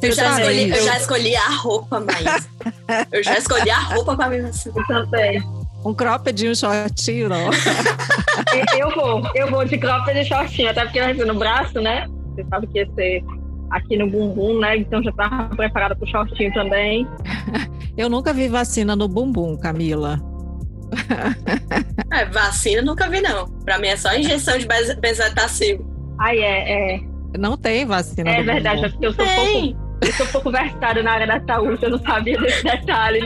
[0.01, 2.49] Eu já, escolhi, eu já escolhi a roupa mais.
[3.11, 4.39] eu já escolhi a roupa pra mim
[4.87, 5.41] também.
[5.85, 7.49] Um cropped e um shortinho, não.
[8.77, 12.07] eu vou, eu vou de cropped e shortinho, até porque vai ser no braço, né?
[12.35, 13.23] Você sabe que ia ser
[13.69, 14.77] aqui no bumbum, né?
[14.77, 17.07] Então já tava preparada pro shortinho também.
[17.95, 20.19] eu nunca vi vacina no bumbum, Camila.
[22.11, 23.47] é, vacina nunca vi, não.
[23.63, 24.67] Pra mim é só injeção de
[24.99, 25.85] bezetacil.
[26.19, 27.01] Ai, é, é.
[27.37, 28.29] Não tem vacina.
[28.29, 28.87] É verdade, bumbum.
[28.87, 29.75] é porque eu sou tem.
[29.75, 33.21] pouco eu sou um pouco versada na área da saúde, eu não sabia desse detalhe.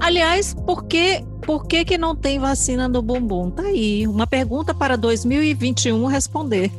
[0.00, 3.50] Aliás, por que, por que, que não tem vacina no bumbum?
[3.50, 6.70] Tá aí, uma pergunta para 2021 responder.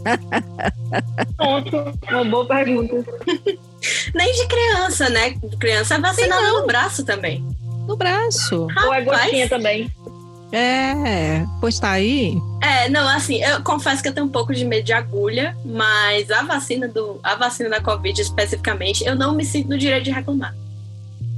[1.37, 3.03] Pronto, uma boa pergunta.
[4.13, 5.35] Nem de criança, né?
[5.59, 7.43] Criança é vacinada no braço também.
[7.87, 8.67] No braço.
[8.85, 9.89] Ou é gotinha também.
[10.51, 12.37] É, pois tá aí.
[12.61, 16.31] É, não, assim, eu confesso que eu tenho um pouco de medo de agulha, mas
[16.31, 20.11] a vacina do, a vacina da Covid especificamente, eu não me sinto no direito de
[20.11, 20.55] reclamar.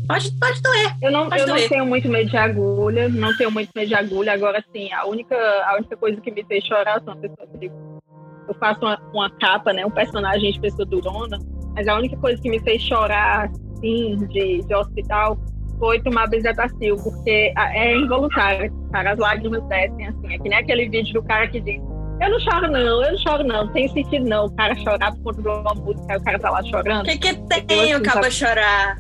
[0.08, 0.96] Pode, pode doer.
[1.02, 1.62] Eu não, pode eu doer.
[1.62, 4.34] não tenho muito medo de agulha, não tenho muito medo de agulha.
[4.34, 8.56] Agora, sim, a única, a única coisa que me fez chorar são pessoas que eu
[8.60, 11.38] faço uma, uma capa, né, um personagem de pessoa durona,
[11.76, 15.38] mas a única coisa que me fez chorar, assim, de, de hospital
[15.80, 20.90] foi tomar bezetacil, porque é involuntário, cara, as lágrimas descem assim, é que nem aquele
[20.90, 21.82] vídeo do cara que diz
[22.22, 25.24] eu não choro não, eu não choro não, tem sentido não, o cara chorar por
[25.24, 27.04] conta de uma música, o cara tá lá chorando.
[27.04, 27.34] O que que
[27.66, 28.98] tem o cabo chorar?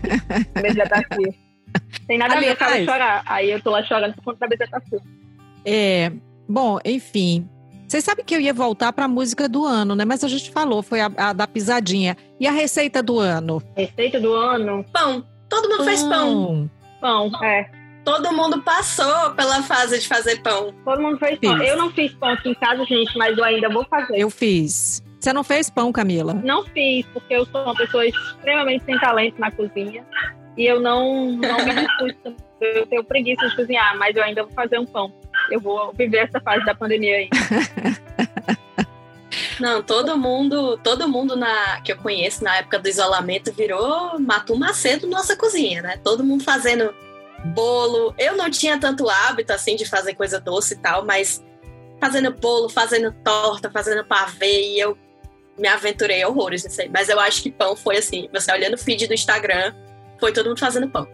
[0.60, 1.34] bezetacil.
[2.06, 4.48] Tem nada Aliás, a ver com chorar, aí eu tô lá chorando por conta da
[4.48, 5.00] bezetacil.
[5.66, 6.12] É,
[6.48, 7.46] bom, enfim,
[7.86, 10.06] Vocês sabem que eu ia voltar para a música do ano, né?
[10.06, 12.16] Mas a gente falou, foi a, a, da pisadinha.
[12.40, 13.62] E a receita do ano?
[13.76, 14.82] Receita do ano?
[14.90, 15.22] Pão.
[15.52, 15.86] Todo mundo pão.
[15.86, 16.70] fez pão.
[17.00, 17.70] Pão, é.
[18.04, 20.74] Todo mundo passou pela fase de fazer pão.
[20.84, 21.50] Todo mundo fez fiz.
[21.50, 21.62] pão.
[21.62, 24.18] Eu não fiz pão aqui em casa, gente, mas eu ainda vou fazer.
[24.18, 25.02] Eu fiz.
[25.20, 26.34] Você não fez pão, Camila?
[26.42, 30.04] Não fiz, porque eu sou uma pessoa extremamente sem talento na cozinha.
[30.56, 32.34] E eu não, não me discuto.
[32.60, 35.12] Eu tenho preguiça de cozinhar, mas eu ainda vou fazer um pão.
[35.50, 37.28] Eu vou viver essa fase da pandemia aí.
[39.60, 44.56] Não, todo mundo, todo mundo na, que eu conheço na época do isolamento virou Matu
[44.56, 46.00] Macedo nossa cozinha, né?
[46.02, 46.94] Todo mundo fazendo
[47.44, 48.14] bolo.
[48.18, 51.42] Eu não tinha tanto hábito assim de fazer coisa doce e tal, mas
[52.00, 54.96] fazendo bolo, fazendo torta, fazendo pavê, e eu
[55.58, 56.88] me aventurei horrores nisso aí.
[56.88, 59.74] Mas eu acho que pão foi assim, você olhando o feed do Instagram,
[60.18, 61.06] foi todo mundo fazendo pão.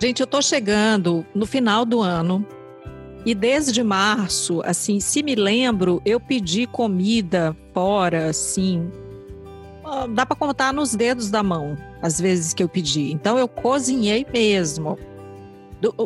[0.00, 2.46] Gente, eu tô chegando no final do ano.
[3.26, 8.88] E desde março, assim, se me lembro, eu pedi comida fora, assim,
[10.14, 13.10] dá para contar nos dedos da mão as vezes que eu pedi.
[13.10, 14.96] Então eu cozinhei mesmo.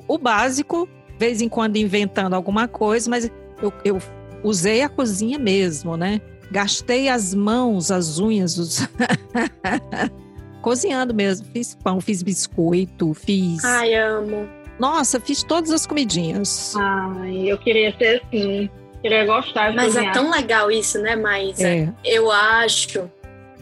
[0.09, 3.31] o básico, vez em quando inventando alguma coisa, mas
[3.61, 3.99] eu, eu
[4.43, 6.23] usei a cozinha mesmo, né?
[6.51, 8.89] Gastei as mãos, as unhas, os...
[10.63, 11.47] cozinhando mesmo.
[11.53, 13.63] Fiz pão, fiz biscoito, fiz.
[13.63, 14.49] Ai, amo.
[14.81, 16.75] Nossa, fiz todas as comidinhas.
[16.75, 18.71] Ai, eu queria ser assim.
[19.03, 20.11] Queria gostar de Mas é cozinhar.
[20.11, 21.69] é tão legal isso, né, Maísa?
[21.69, 21.89] É.
[22.03, 23.11] Eu acho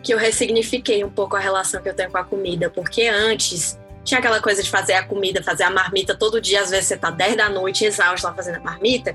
[0.02, 3.76] que eu ressignifiquei um pouco a relação que eu tenho com a comida, porque antes
[4.04, 6.96] tinha aquela coisa de fazer a comida, fazer a marmita todo dia, às vezes você
[6.96, 9.14] tá 10 da noite exausto lá fazendo a marmita.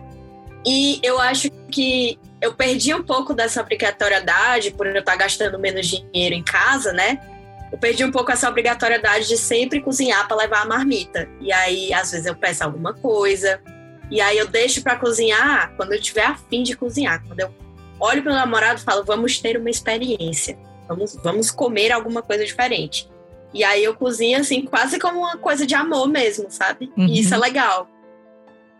[0.66, 5.88] E eu acho que eu perdi um pouco dessa obrigatoriedade por eu estar gastando menos
[5.88, 7.20] dinheiro em casa, né?
[7.74, 11.28] Eu perdi um pouco essa obrigatoriedade de sempre cozinhar para levar a marmita.
[11.42, 13.60] E aí, às vezes, eu peço alguma coisa.
[14.12, 17.24] E aí, eu deixo para cozinhar quando eu tiver afim de cozinhar.
[17.26, 17.52] Quando eu
[18.00, 20.56] olho pro namorado e falo, vamos ter uma experiência.
[20.88, 23.10] Vamos, vamos comer alguma coisa diferente.
[23.52, 26.94] E aí, eu cozinho, assim, quase como uma coisa de amor mesmo, sabe?
[26.96, 27.08] Uhum.
[27.08, 27.90] E isso é legal.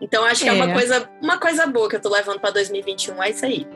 [0.00, 2.50] Então acho que é, é uma, coisa, uma coisa boa que eu tô levando para
[2.50, 3.66] 2021, é isso aí.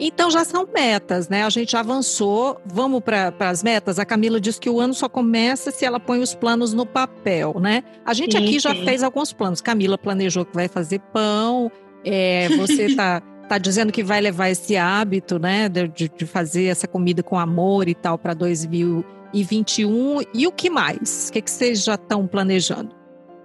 [0.00, 1.44] Então já são metas, né?
[1.44, 3.98] A gente avançou, vamos para as metas.
[3.98, 7.58] A Camila disse que o ano só começa se ela põe os planos no papel,
[7.60, 7.82] né?
[8.04, 8.60] A gente sim, aqui sim.
[8.60, 9.60] já fez alguns planos.
[9.60, 11.70] Camila planejou que vai fazer pão,
[12.04, 16.86] é, você está tá dizendo que vai levar esse hábito, né, de, de fazer essa
[16.86, 20.20] comida com amor e tal para 2021.
[20.34, 21.28] E o que mais?
[21.28, 22.94] O que, que vocês já estão planejando?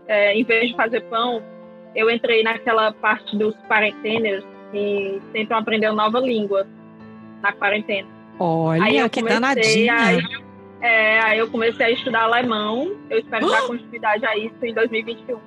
[0.07, 1.41] É, em vez de fazer pão,
[1.95, 6.67] eu entrei naquela parte dos quarenteners que tentam aprender uma nova língua
[7.41, 8.07] na quarentena.
[8.39, 9.93] Olha, aí eu que danadinha.
[9.95, 10.19] Aí,
[10.81, 12.95] é, aí eu comecei a estudar alemão.
[13.09, 15.39] Eu espero dar continuidade a isso em 2021.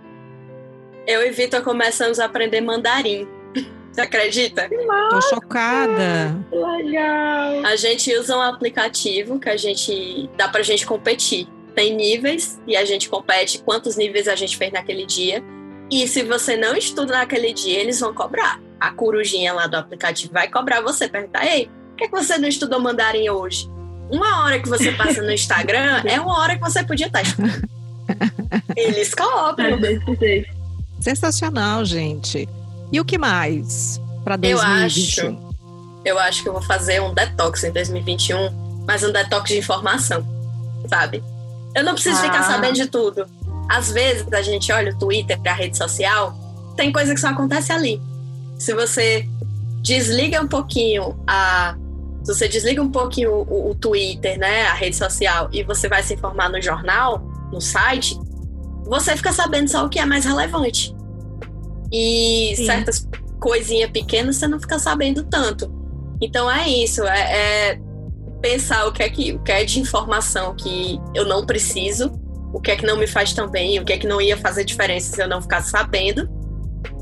[1.06, 3.26] Eu e Vitor começamos a aprender mandarim.
[3.92, 4.68] Você acredita?
[5.10, 6.36] Tô chocada.
[6.52, 7.66] Legal.
[7.66, 11.48] A gente usa um aplicativo que a gente dá pra gente competir.
[11.74, 15.42] Tem níveis e a gente compete quantos níveis a gente fez naquele dia.
[15.90, 18.60] E se você não estuda naquele dia, eles vão cobrar.
[18.80, 22.80] A corujinha lá do aplicativo vai cobrar você, perguntar: ei, por que, você não estudou
[22.80, 23.70] mandarim hoje?
[24.10, 27.68] Uma hora que você passa no Instagram é uma hora que você podia estar estudando.
[28.76, 29.78] Eles cobram.
[29.78, 30.44] É
[31.00, 32.48] Sensacional, gente.
[32.92, 35.24] E o que mais para 2021?
[35.24, 35.56] Eu acho,
[36.04, 40.24] eu acho que eu vou fazer um detox em 2021, mas um detox de informação,
[40.88, 41.22] sabe?
[41.74, 42.22] Eu não preciso ah.
[42.22, 43.26] ficar sabendo de tudo.
[43.68, 46.34] Às vezes a gente olha o Twitter, a rede social,
[46.76, 48.00] tem coisa que só acontece ali.
[48.58, 49.28] Se você
[49.82, 51.76] desliga um pouquinho a.
[52.24, 56.02] Se você desliga um pouquinho o, o Twitter, né, a rede social, e você vai
[56.02, 57.20] se informar no jornal,
[57.52, 58.18] no site,
[58.84, 60.94] você fica sabendo só o que é mais relevante.
[61.92, 62.66] E Sim.
[62.66, 65.72] certas coisinhas pequenas você não fica sabendo tanto.
[66.20, 67.80] Então é isso, é, é
[68.40, 72.10] pensar o que é que o que é de informação que eu não preciso
[72.56, 74.36] o que é que não me faz tão bem, o que é que não ia
[74.36, 76.26] fazer diferença se eu não ficasse sabendo.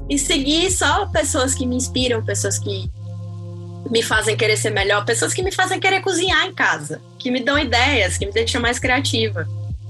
[0.08, 2.90] E seguir só pessoas que me inspiram, pessoas que
[3.90, 7.40] me fazem querer ser melhor, pessoas que me fazem querer cozinhar em casa, que me
[7.42, 9.46] dão ideias, que me deixam mais criativa.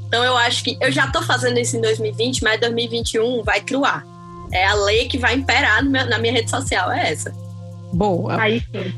[0.07, 4.05] Então eu acho que eu já estou fazendo isso em 2020, mas 2021 vai truar.
[4.53, 7.33] É a lei que vai imperar meu, na minha rede social, é essa.
[7.93, 8.41] Boa.
[8.41, 8.93] Aí sim.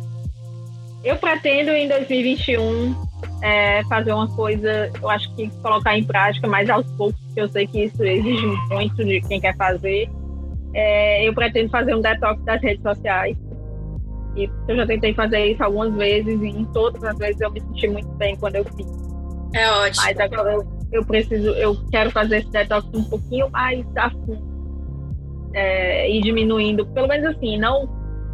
[1.05, 3.07] Eu pretendo em 2021
[3.43, 7.49] é, fazer uma coisa, eu acho que colocar em prática mais aos poucos, porque eu
[7.49, 10.11] sei que isso exige muito de quem quer fazer.
[10.79, 13.35] É, eu pretendo fazer um detox das redes sociais.
[14.37, 17.61] E eu já tentei fazer isso algumas vezes e em todas as vezes eu me
[17.63, 18.87] senti muito bem quando eu fiz.
[19.55, 20.05] É ótimo.
[20.05, 24.55] Mas agora eu, eu preciso, eu quero fazer esse detox um pouquinho mais a fundo.
[25.55, 27.89] É, e diminuindo, pelo menos assim, não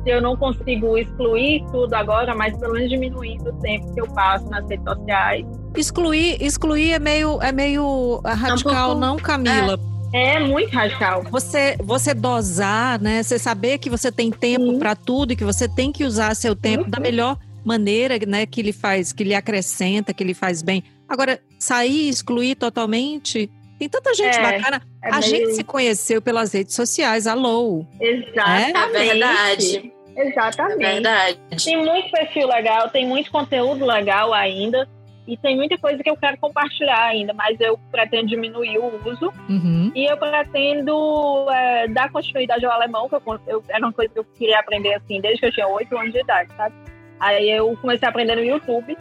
[0.05, 4.49] eu não consigo excluir tudo agora, mas pelo menos diminuindo o tempo que eu passo
[4.51, 5.47] nas redes sociais.
[5.77, 9.75] Excluir, excluir é meio, é meio radical, um pouco, não, Camila?
[9.75, 11.23] É, é, muito radical.
[11.31, 13.23] Você, você dosar, né?
[13.23, 16.55] Você saber que você tem tempo para tudo e que você tem que usar seu
[16.55, 16.91] tempo uhum.
[16.91, 18.45] da melhor maneira, né?
[18.45, 20.85] Que lhe faz, que lhe acrescenta, que lhe faz bem.
[21.09, 24.83] Agora, sair, excluir totalmente, tem tanta gente é, bacana.
[25.03, 25.23] É a meio...
[25.23, 27.85] gente se conheceu pelas redes sociais, alô.
[28.01, 28.77] Exatamente.
[28.77, 29.93] É verdade.
[30.17, 30.85] Exatamente.
[30.85, 31.39] É verdade.
[31.65, 34.89] Tem muito perfil legal, tem muito conteúdo legal ainda.
[35.27, 39.33] E tem muita coisa que eu quero compartilhar ainda, mas eu pretendo diminuir o uso.
[39.49, 39.93] Uhum.
[39.95, 44.19] E eu pretendo é, dar continuidade ao alemão, que eu, eu, era uma coisa que
[44.19, 46.75] eu queria aprender assim desde que eu tinha 8 anos de idade, sabe?
[47.21, 48.97] Aí eu comecei a aprender no YouTube.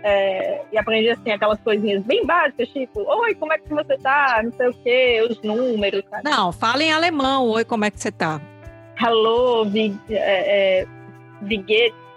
[0.00, 4.40] É, e aprendi assim aquelas coisinhas bem básicas, tipo, oi, como é que você tá?
[4.44, 6.04] Não sei o quê, os números.
[6.08, 6.22] Sabe?
[6.22, 8.40] Não, fala em alemão, oi, como é que você tá?
[9.00, 10.86] Hello, wie, é, é,
[11.42, 11.64] wie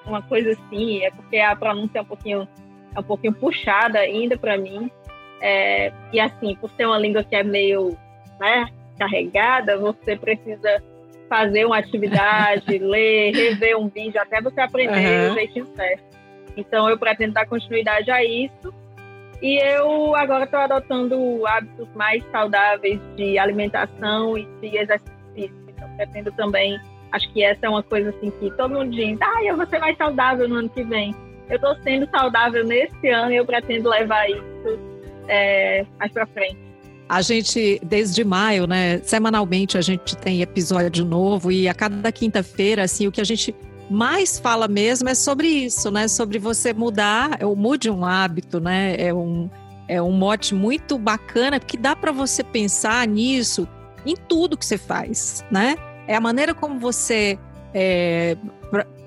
[0.06, 2.47] uma coisa assim, é porque a pronúncia é um pouquinho,
[2.95, 4.89] é um pouquinho puxada ainda para mim.
[5.41, 7.97] É, e assim, por ser uma língua que é meio
[8.39, 10.84] né, carregada, você precisa
[11.27, 15.32] fazer uma atividade, ler, rever um vídeo, até você aprender uhum.
[15.32, 16.04] o jeitinho certo.
[16.56, 18.73] Então eu pretendo dar continuidade a isso.
[19.41, 25.62] E eu agora estou adotando hábitos mais saudáveis de alimentação e de exercício físico
[25.95, 26.80] pretendo também.
[27.12, 29.80] Acho que essa é uma coisa assim que todo mundo diz: ah, eu vou ser
[29.80, 31.15] mais saudável no ano que vem.
[31.52, 34.80] Eu estou sendo saudável nesse ano e eu pretendo levar isso
[35.28, 36.58] é, mais para frente.
[37.10, 42.84] A gente, desde maio, né, semanalmente a gente tem episódio novo e a cada quinta-feira,
[42.84, 43.54] assim, o que a gente
[43.90, 46.08] mais fala mesmo é sobre isso, né?
[46.08, 48.96] Sobre você mudar, é o mude um hábito, né?
[48.98, 49.50] É um,
[49.90, 53.68] é um mote muito bacana, porque dá para você pensar nisso
[54.06, 55.76] em tudo que você faz, né?
[56.08, 57.38] É a maneira como você
[57.74, 58.38] é,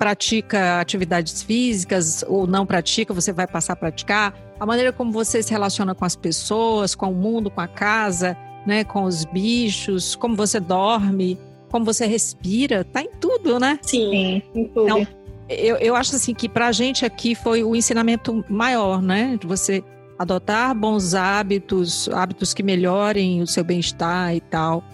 [0.04, 4.34] pratica atividades físicas ou não pratica, você vai passar a praticar.
[4.60, 8.36] A maneira como você se relaciona com as pessoas, com o mundo, com a casa,
[8.66, 8.84] né?
[8.84, 11.38] Com os bichos, como você dorme,
[11.70, 13.78] como você respira, tá em tudo, né?
[13.80, 14.84] Sim, em tudo.
[14.84, 15.06] Então,
[15.48, 19.38] eu, eu acho assim que para a gente aqui foi o ensinamento maior, né?
[19.40, 19.82] De você
[20.18, 24.84] adotar bons hábitos, hábitos que melhorem o seu bem-estar e tal.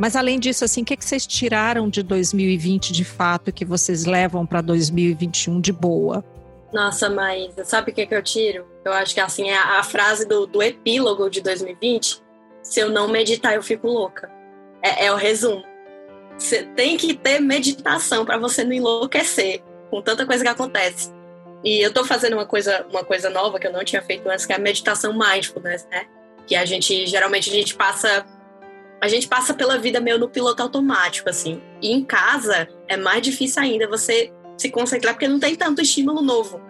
[0.00, 4.06] Mas além disso, assim, o que, que vocês tiraram de 2020 de fato que vocês
[4.06, 6.24] levam para 2021 de boa?
[6.72, 8.64] Nossa, mas sabe o que, que eu tiro?
[8.82, 12.22] Eu acho que assim é a, frase do, do epílogo de 2020.
[12.62, 14.30] Se eu não meditar, eu fico louca.
[14.82, 15.62] É, é o resumo.
[16.38, 21.12] Você tem que ter meditação para você não enlouquecer com tanta coisa que acontece.
[21.62, 24.46] E eu tô fazendo uma coisa, uma coisa nova que eu não tinha feito antes,
[24.46, 26.06] que é a meditação mindfulness, né?
[26.46, 28.24] Que a gente, geralmente, a gente passa
[29.00, 31.60] a gente passa pela vida meio no piloto automático, assim.
[31.80, 36.20] E em casa é mais difícil ainda você se concentrar, porque não tem tanto estímulo
[36.20, 36.60] novo.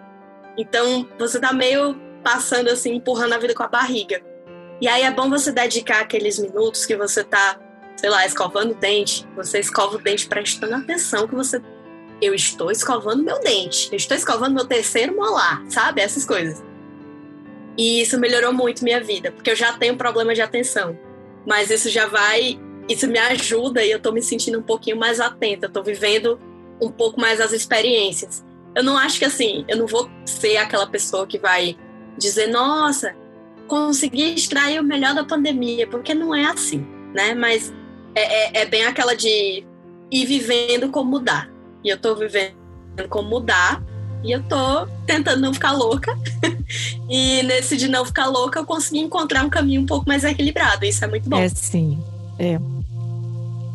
[0.57, 4.21] Então, você tá meio passando assim, empurrando a vida com a barriga.
[4.79, 7.59] E aí é bom você dedicar aqueles minutos que você tá,
[7.97, 9.27] sei lá, escovando o dente.
[9.35, 11.61] Você escova o dente prestando atenção que você
[12.21, 16.01] eu estou escovando meu dente, eu estou escovando meu terceiro molar, sabe?
[16.01, 16.63] Essas coisas.
[17.75, 20.97] E isso melhorou muito minha vida, porque eu já tenho problema de atenção.
[21.45, 25.19] Mas isso já vai, isso me ajuda e eu estou me sentindo um pouquinho mais
[25.19, 26.39] atenta, estou vivendo
[26.81, 28.43] um pouco mais as experiências.
[28.75, 31.75] Eu não acho que assim, eu não vou ser aquela pessoa que vai
[32.17, 33.15] dizer, nossa,
[33.67, 37.33] consegui extrair o melhor da pandemia, porque não é assim, né?
[37.33, 37.73] Mas
[38.15, 39.63] é, é, é bem aquela de
[40.11, 41.49] ir vivendo como mudar.
[41.83, 42.55] E eu tô vivendo
[43.09, 43.83] como mudar.
[44.23, 46.15] E eu tô tentando não ficar louca.
[47.09, 50.85] e nesse de não ficar louca, eu consegui encontrar um caminho um pouco mais equilibrado.
[50.85, 51.37] Isso é muito bom.
[51.37, 51.99] É sim.
[52.37, 52.59] É.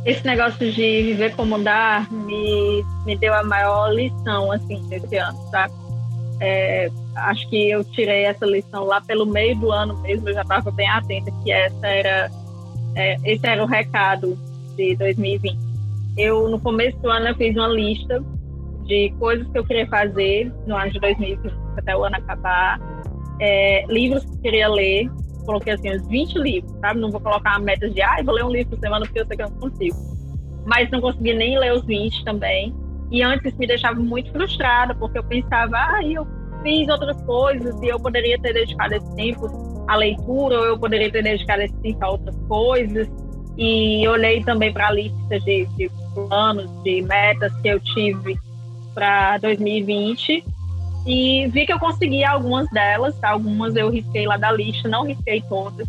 [0.05, 5.39] Esse negócio de viver como mudar me, me deu a maior lição, assim, desse ano,
[5.51, 5.69] tá?
[6.41, 10.43] É, acho que eu tirei essa lição lá pelo meio do ano mesmo, eu já
[10.43, 12.31] estava bem atenta que essa era,
[12.95, 14.39] é, esse era o recado
[14.77, 15.67] de 2020
[16.16, 18.25] eu no começo do ano eu fiz uma lista
[18.87, 22.80] de coisas que eu queria fazer no ano de 2020 até o ano acabar,
[23.41, 25.11] é, livros que eu queria ler,
[25.45, 27.01] coloquei assim uns 20 livros, sabe?
[27.01, 29.26] Não vou colocar uma meta de, ah, vou ler um livro por semana porque eu
[29.26, 29.97] sei que eu não consigo.
[30.66, 32.74] Mas não consegui nem ler os 20 também.
[33.11, 36.26] E antes me deixava muito frustrada, porque eu pensava, ah, eu
[36.62, 41.11] fiz outras coisas e eu poderia ter dedicado esse tempo à leitura, ou eu poderia
[41.11, 43.09] ter dedicado esse tempo a outras coisas.
[43.57, 48.39] E olhei também para a lista de, de planos, de metas que eu tive
[48.97, 50.42] para 2020
[51.07, 55.42] e vi que eu consegui algumas delas, algumas eu risquei lá da lista, não risquei
[55.42, 55.86] todas.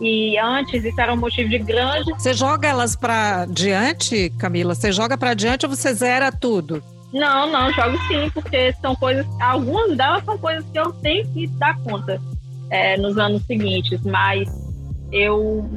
[0.00, 2.12] E antes isso era um motivo de grande.
[2.12, 4.76] Você joga elas para diante, Camila?
[4.76, 6.80] Você joga para diante ou você zera tudo?
[7.12, 9.26] Não, não, jogo sim, porque são coisas.
[9.40, 12.20] Algumas delas são coisas que eu tenho que dar conta
[12.70, 14.48] é, nos anos seguintes, mas
[15.10, 15.68] eu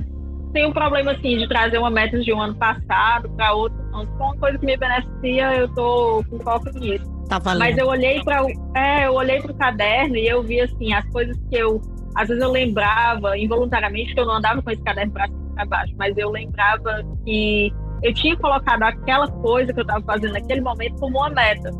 [0.54, 3.81] tenho um problema assim de trazer uma meta de um ano passado para outro.
[3.92, 7.06] Então, uma coisa que me beneficia, eu tô com foco nisso.
[7.28, 7.60] Tá valendo.
[7.60, 11.06] Mas eu olhei para é, eu olhei para o caderno e eu vi assim as
[11.10, 11.82] coisas que eu
[12.16, 15.54] às vezes eu lembrava involuntariamente que eu não andava com esse caderno para cima e
[15.54, 17.74] para baixo, mas eu lembrava que
[18.04, 21.72] eu tinha colocado aquela coisa que eu estava fazendo naquele momento como uma meta.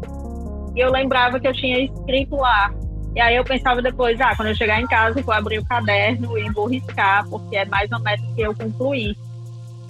[0.76, 2.74] E eu lembrava que eu tinha escrito lá.
[3.14, 5.66] E aí eu pensava depois, ah, quando eu chegar em casa, eu vou abrir o
[5.66, 9.18] caderno e vou riscar, porque é mais uma meta que eu concluí.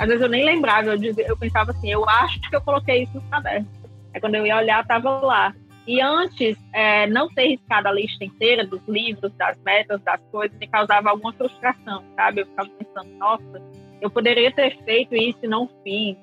[0.02, 3.22] Às vezes eu nem lembrava, eu, pensava assim, eu acho que eu coloquei isso no
[3.30, 3.68] caderno.
[4.12, 5.54] Aí quando eu ia olhar, estava lá.
[5.86, 10.58] E antes, é, não ter riscado a lista inteira dos livros, das metas, das coisas,
[10.58, 12.42] me causava alguma frustração, sabe?
[12.42, 13.62] Eu ficava pensando, nossa,
[14.02, 16.18] eu poderia ter feito isso e não fiz.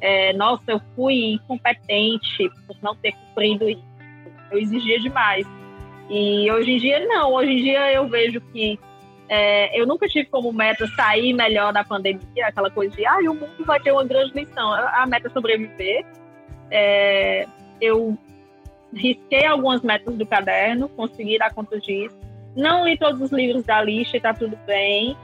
[0.00, 3.84] É, nossa, eu fui incompetente por não ter cumprido isso.
[4.50, 5.46] Eu exigia demais.
[6.08, 7.34] E hoje em dia, não.
[7.34, 8.80] Hoje em dia eu vejo que
[9.34, 13.34] é, eu nunca tive como meta sair melhor da pandemia, aquela coisa de, ah, o
[13.34, 14.70] mundo vai ter uma grande lição.
[14.70, 16.04] A meta é sobreviver.
[16.70, 17.46] É,
[17.80, 18.18] eu
[18.92, 22.14] risquei algumas metas do caderno, consegui dar conta disso.
[22.54, 25.16] Não li todos os livros da lista e tá tudo bem.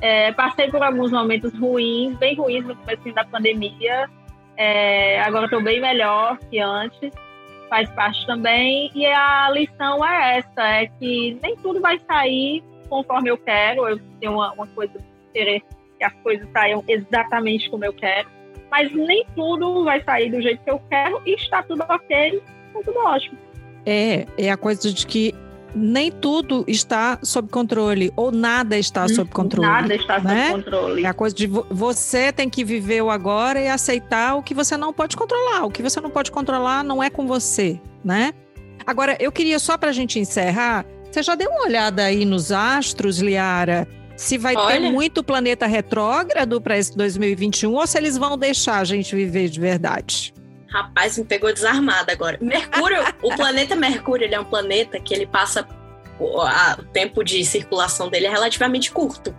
[0.00, 4.08] É, passei por alguns momentos ruins, bem ruins no começo da pandemia.
[4.56, 7.12] É, agora estou bem melhor que antes.
[7.68, 8.90] Faz parte também.
[8.94, 13.88] E a lição é essa: é que nem tudo vai sair conforme eu quero.
[13.88, 15.62] Eu tenho uma, uma coisa de querer
[15.98, 18.28] que as coisas saiam exatamente como eu quero.
[18.70, 22.80] Mas nem tudo vai sair do jeito que eu quero e está tudo ok tá
[22.84, 23.38] tudo ótimo.
[23.86, 25.34] É, é a coisa de que
[25.74, 29.66] nem tudo está sob controle ou nada está sob controle.
[29.66, 30.50] Nada está né?
[30.50, 31.04] sob controle.
[31.04, 34.52] É a coisa de vo você tem que viver o agora e aceitar o que
[34.52, 35.64] você não pode controlar.
[35.64, 38.34] O que você não pode controlar não é com você, né?
[38.86, 42.50] Agora, eu queria só para a gente encerrar, você já deu uma olhada aí nos
[42.50, 43.86] astros, Liara?
[44.16, 44.80] Se vai Olha.
[44.80, 49.48] ter muito planeta retrógrado para esse 2021 ou se eles vão deixar a gente viver
[49.48, 50.32] de verdade?
[50.68, 52.38] Rapaz, me pegou desarmada agora.
[52.40, 55.66] Mercúrio, o planeta Mercúrio, ele é um planeta que ele passa
[56.18, 59.34] o, tempo de circulação dele é relativamente curto.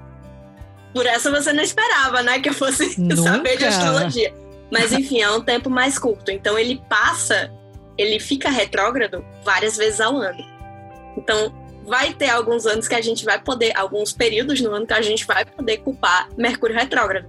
[0.94, 3.22] Por essa você não esperava, né, que eu fosse Nunca.
[3.22, 4.34] saber de astrologia.
[4.72, 6.30] Mas enfim, é um tempo mais curto.
[6.30, 7.52] Então ele passa,
[7.98, 10.44] ele fica retrógrado várias vezes ao ano.
[11.18, 14.94] Então vai ter alguns anos que a gente vai poder, alguns períodos no ano que
[14.94, 17.28] a gente vai poder culpar Mercúrio retrógrado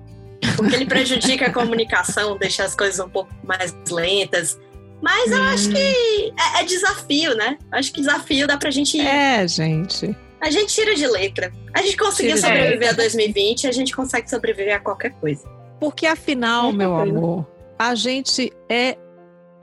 [0.56, 4.58] porque ele prejudica a comunicação, deixa as coisas um pouco mais lentas.
[5.00, 5.44] Mas eu hum.
[5.44, 7.58] acho que é, é, desafio, né?
[7.70, 9.06] Acho que desafio dá pra gente ir.
[9.06, 10.16] É, gente.
[10.40, 11.52] A gente tira de letra.
[11.72, 15.48] A gente conseguiu tira sobreviver a 2020, a gente consegue sobreviver a qualquer coisa.
[15.80, 17.46] Porque afinal, meu amor,
[17.78, 18.96] a gente é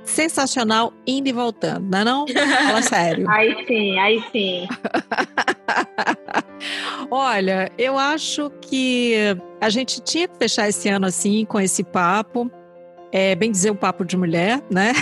[0.04, 2.26] sensacional indo e voltando, não é não?
[2.28, 3.30] Fala sério.
[3.30, 4.68] Aí sim, aí sim.
[7.10, 9.16] Olha, eu acho que
[9.60, 12.50] a gente tinha que fechar esse ano assim, com esse papo.
[13.12, 14.94] É, bem dizer, um papo de mulher, né?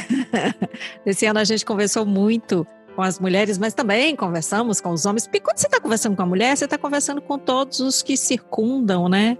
[1.05, 5.27] esse ano a gente conversou muito com as mulheres, mas também conversamos com os homens.
[5.27, 8.17] Porque quando você está conversando com a mulher, você está conversando com todos os que
[8.17, 9.37] circundam, né?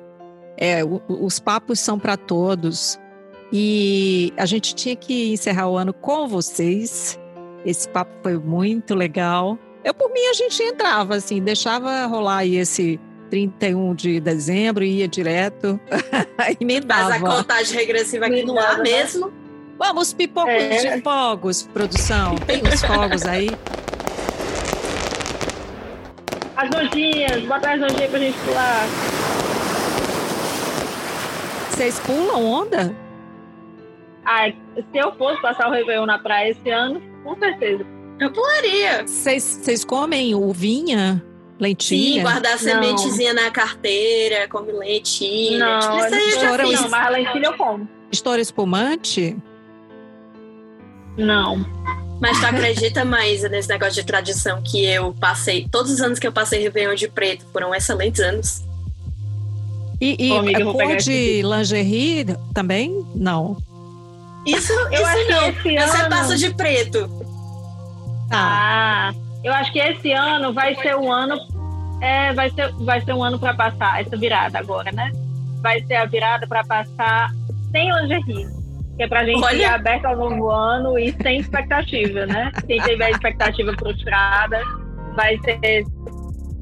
[0.56, 3.00] É, os papos são para todos.
[3.52, 7.20] E a gente tinha que encerrar o ano com vocês.
[7.66, 9.58] Esse papo foi muito legal.
[9.84, 15.08] Eu, por mim, a gente entrava, assim, deixava rolar aí esse 31 de dezembro, ia
[15.08, 15.80] direto,
[16.60, 17.10] emendava.
[17.10, 19.32] Faz a contagem regressiva aqui no ar mesmo.
[19.78, 20.98] Vamos, pipocos é.
[20.98, 22.36] de fogos, produção.
[22.36, 23.50] Tem os fogos aí.
[26.58, 28.88] As nojinhas, bota as nojinhas pra gente pular.
[31.72, 33.09] Vocês pulam onda?
[34.32, 37.84] Ah, se eu fosse passar o Réveillon na praia esse ano, com certeza.
[38.20, 39.04] Eu pularia.
[39.08, 41.26] Vocês comem uvinha?
[41.60, 42.14] Lentilha?
[42.14, 45.58] Sim, guardar sementezinha na carteira, come lentilha.
[45.58, 47.90] Não, isso aí estoura, já não, mas a lentilha eu como.
[48.12, 49.36] Estoura espumante?
[51.18, 51.66] Não.
[52.22, 56.28] Mas tu acredita, Maísa, nesse negócio de tradição que eu passei, todos os anos que
[56.28, 58.64] eu passei Réveillon de preto foram excelentes anos.
[60.00, 63.04] E, e amiga, a cor de lingerie também?
[63.16, 63.58] Não.
[64.58, 65.54] Isso, eu isso acho não.
[65.54, 65.92] que esse ano...
[65.92, 67.10] Você passa de preto.
[68.32, 69.12] Ah.
[69.12, 71.36] ah, eu acho que esse ano vai ser um ano...
[72.02, 75.12] É, vai ser, vai ser um ano para passar essa virada agora, né?
[75.62, 77.30] Vai ser a virada para passar
[77.72, 78.48] sem lingerie.
[78.96, 79.56] Que é pra gente Olha.
[79.56, 82.52] ir aberto ao novo ano e sem expectativa, né?
[82.68, 84.62] Quem tiver expectativa frustrada
[85.16, 85.86] vai ser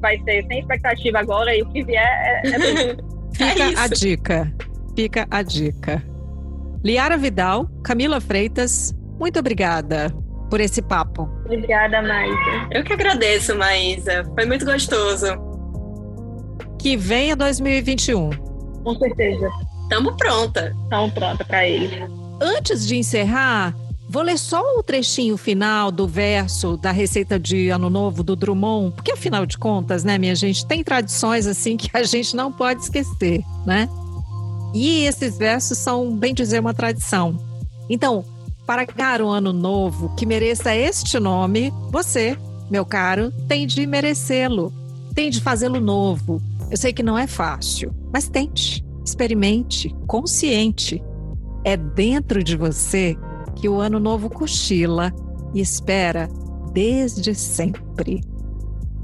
[0.00, 2.96] vai ser sem expectativa agora e o que vier é, é
[3.34, 4.52] Fica é a dica.
[4.96, 6.02] Fica a dica.
[6.84, 10.14] Liara Vidal, Camila Freitas, muito obrigada
[10.48, 11.28] por esse papo.
[11.44, 12.68] Obrigada, Maísa.
[12.70, 14.24] Eu que agradeço, Maísa.
[14.34, 15.26] Foi muito gostoso.
[16.78, 18.30] Que venha 2021.
[18.84, 19.50] Com certeza.
[19.90, 20.74] Tamo pronta.
[20.88, 22.02] Tamo pronta para ele.
[22.40, 23.74] Antes de encerrar,
[24.08, 28.94] vou ler só o trechinho final do verso da receita de Ano Novo do Drummond,
[28.94, 32.82] porque afinal de contas, né, minha gente, tem tradições assim que a gente não pode
[32.82, 33.88] esquecer, né?
[34.74, 37.36] E esses versos são, bem dizer, uma tradição.
[37.88, 38.24] Então,
[38.66, 42.36] para ganhar um ano novo que mereça este nome, você,
[42.70, 44.72] meu caro, tem de merecê-lo,
[45.14, 46.42] tem de fazê-lo novo.
[46.70, 51.02] Eu sei que não é fácil, mas tente, experimente, consciente.
[51.64, 53.16] É dentro de você
[53.56, 55.12] que o ano novo cochila
[55.54, 56.28] e espera
[56.72, 58.20] desde sempre.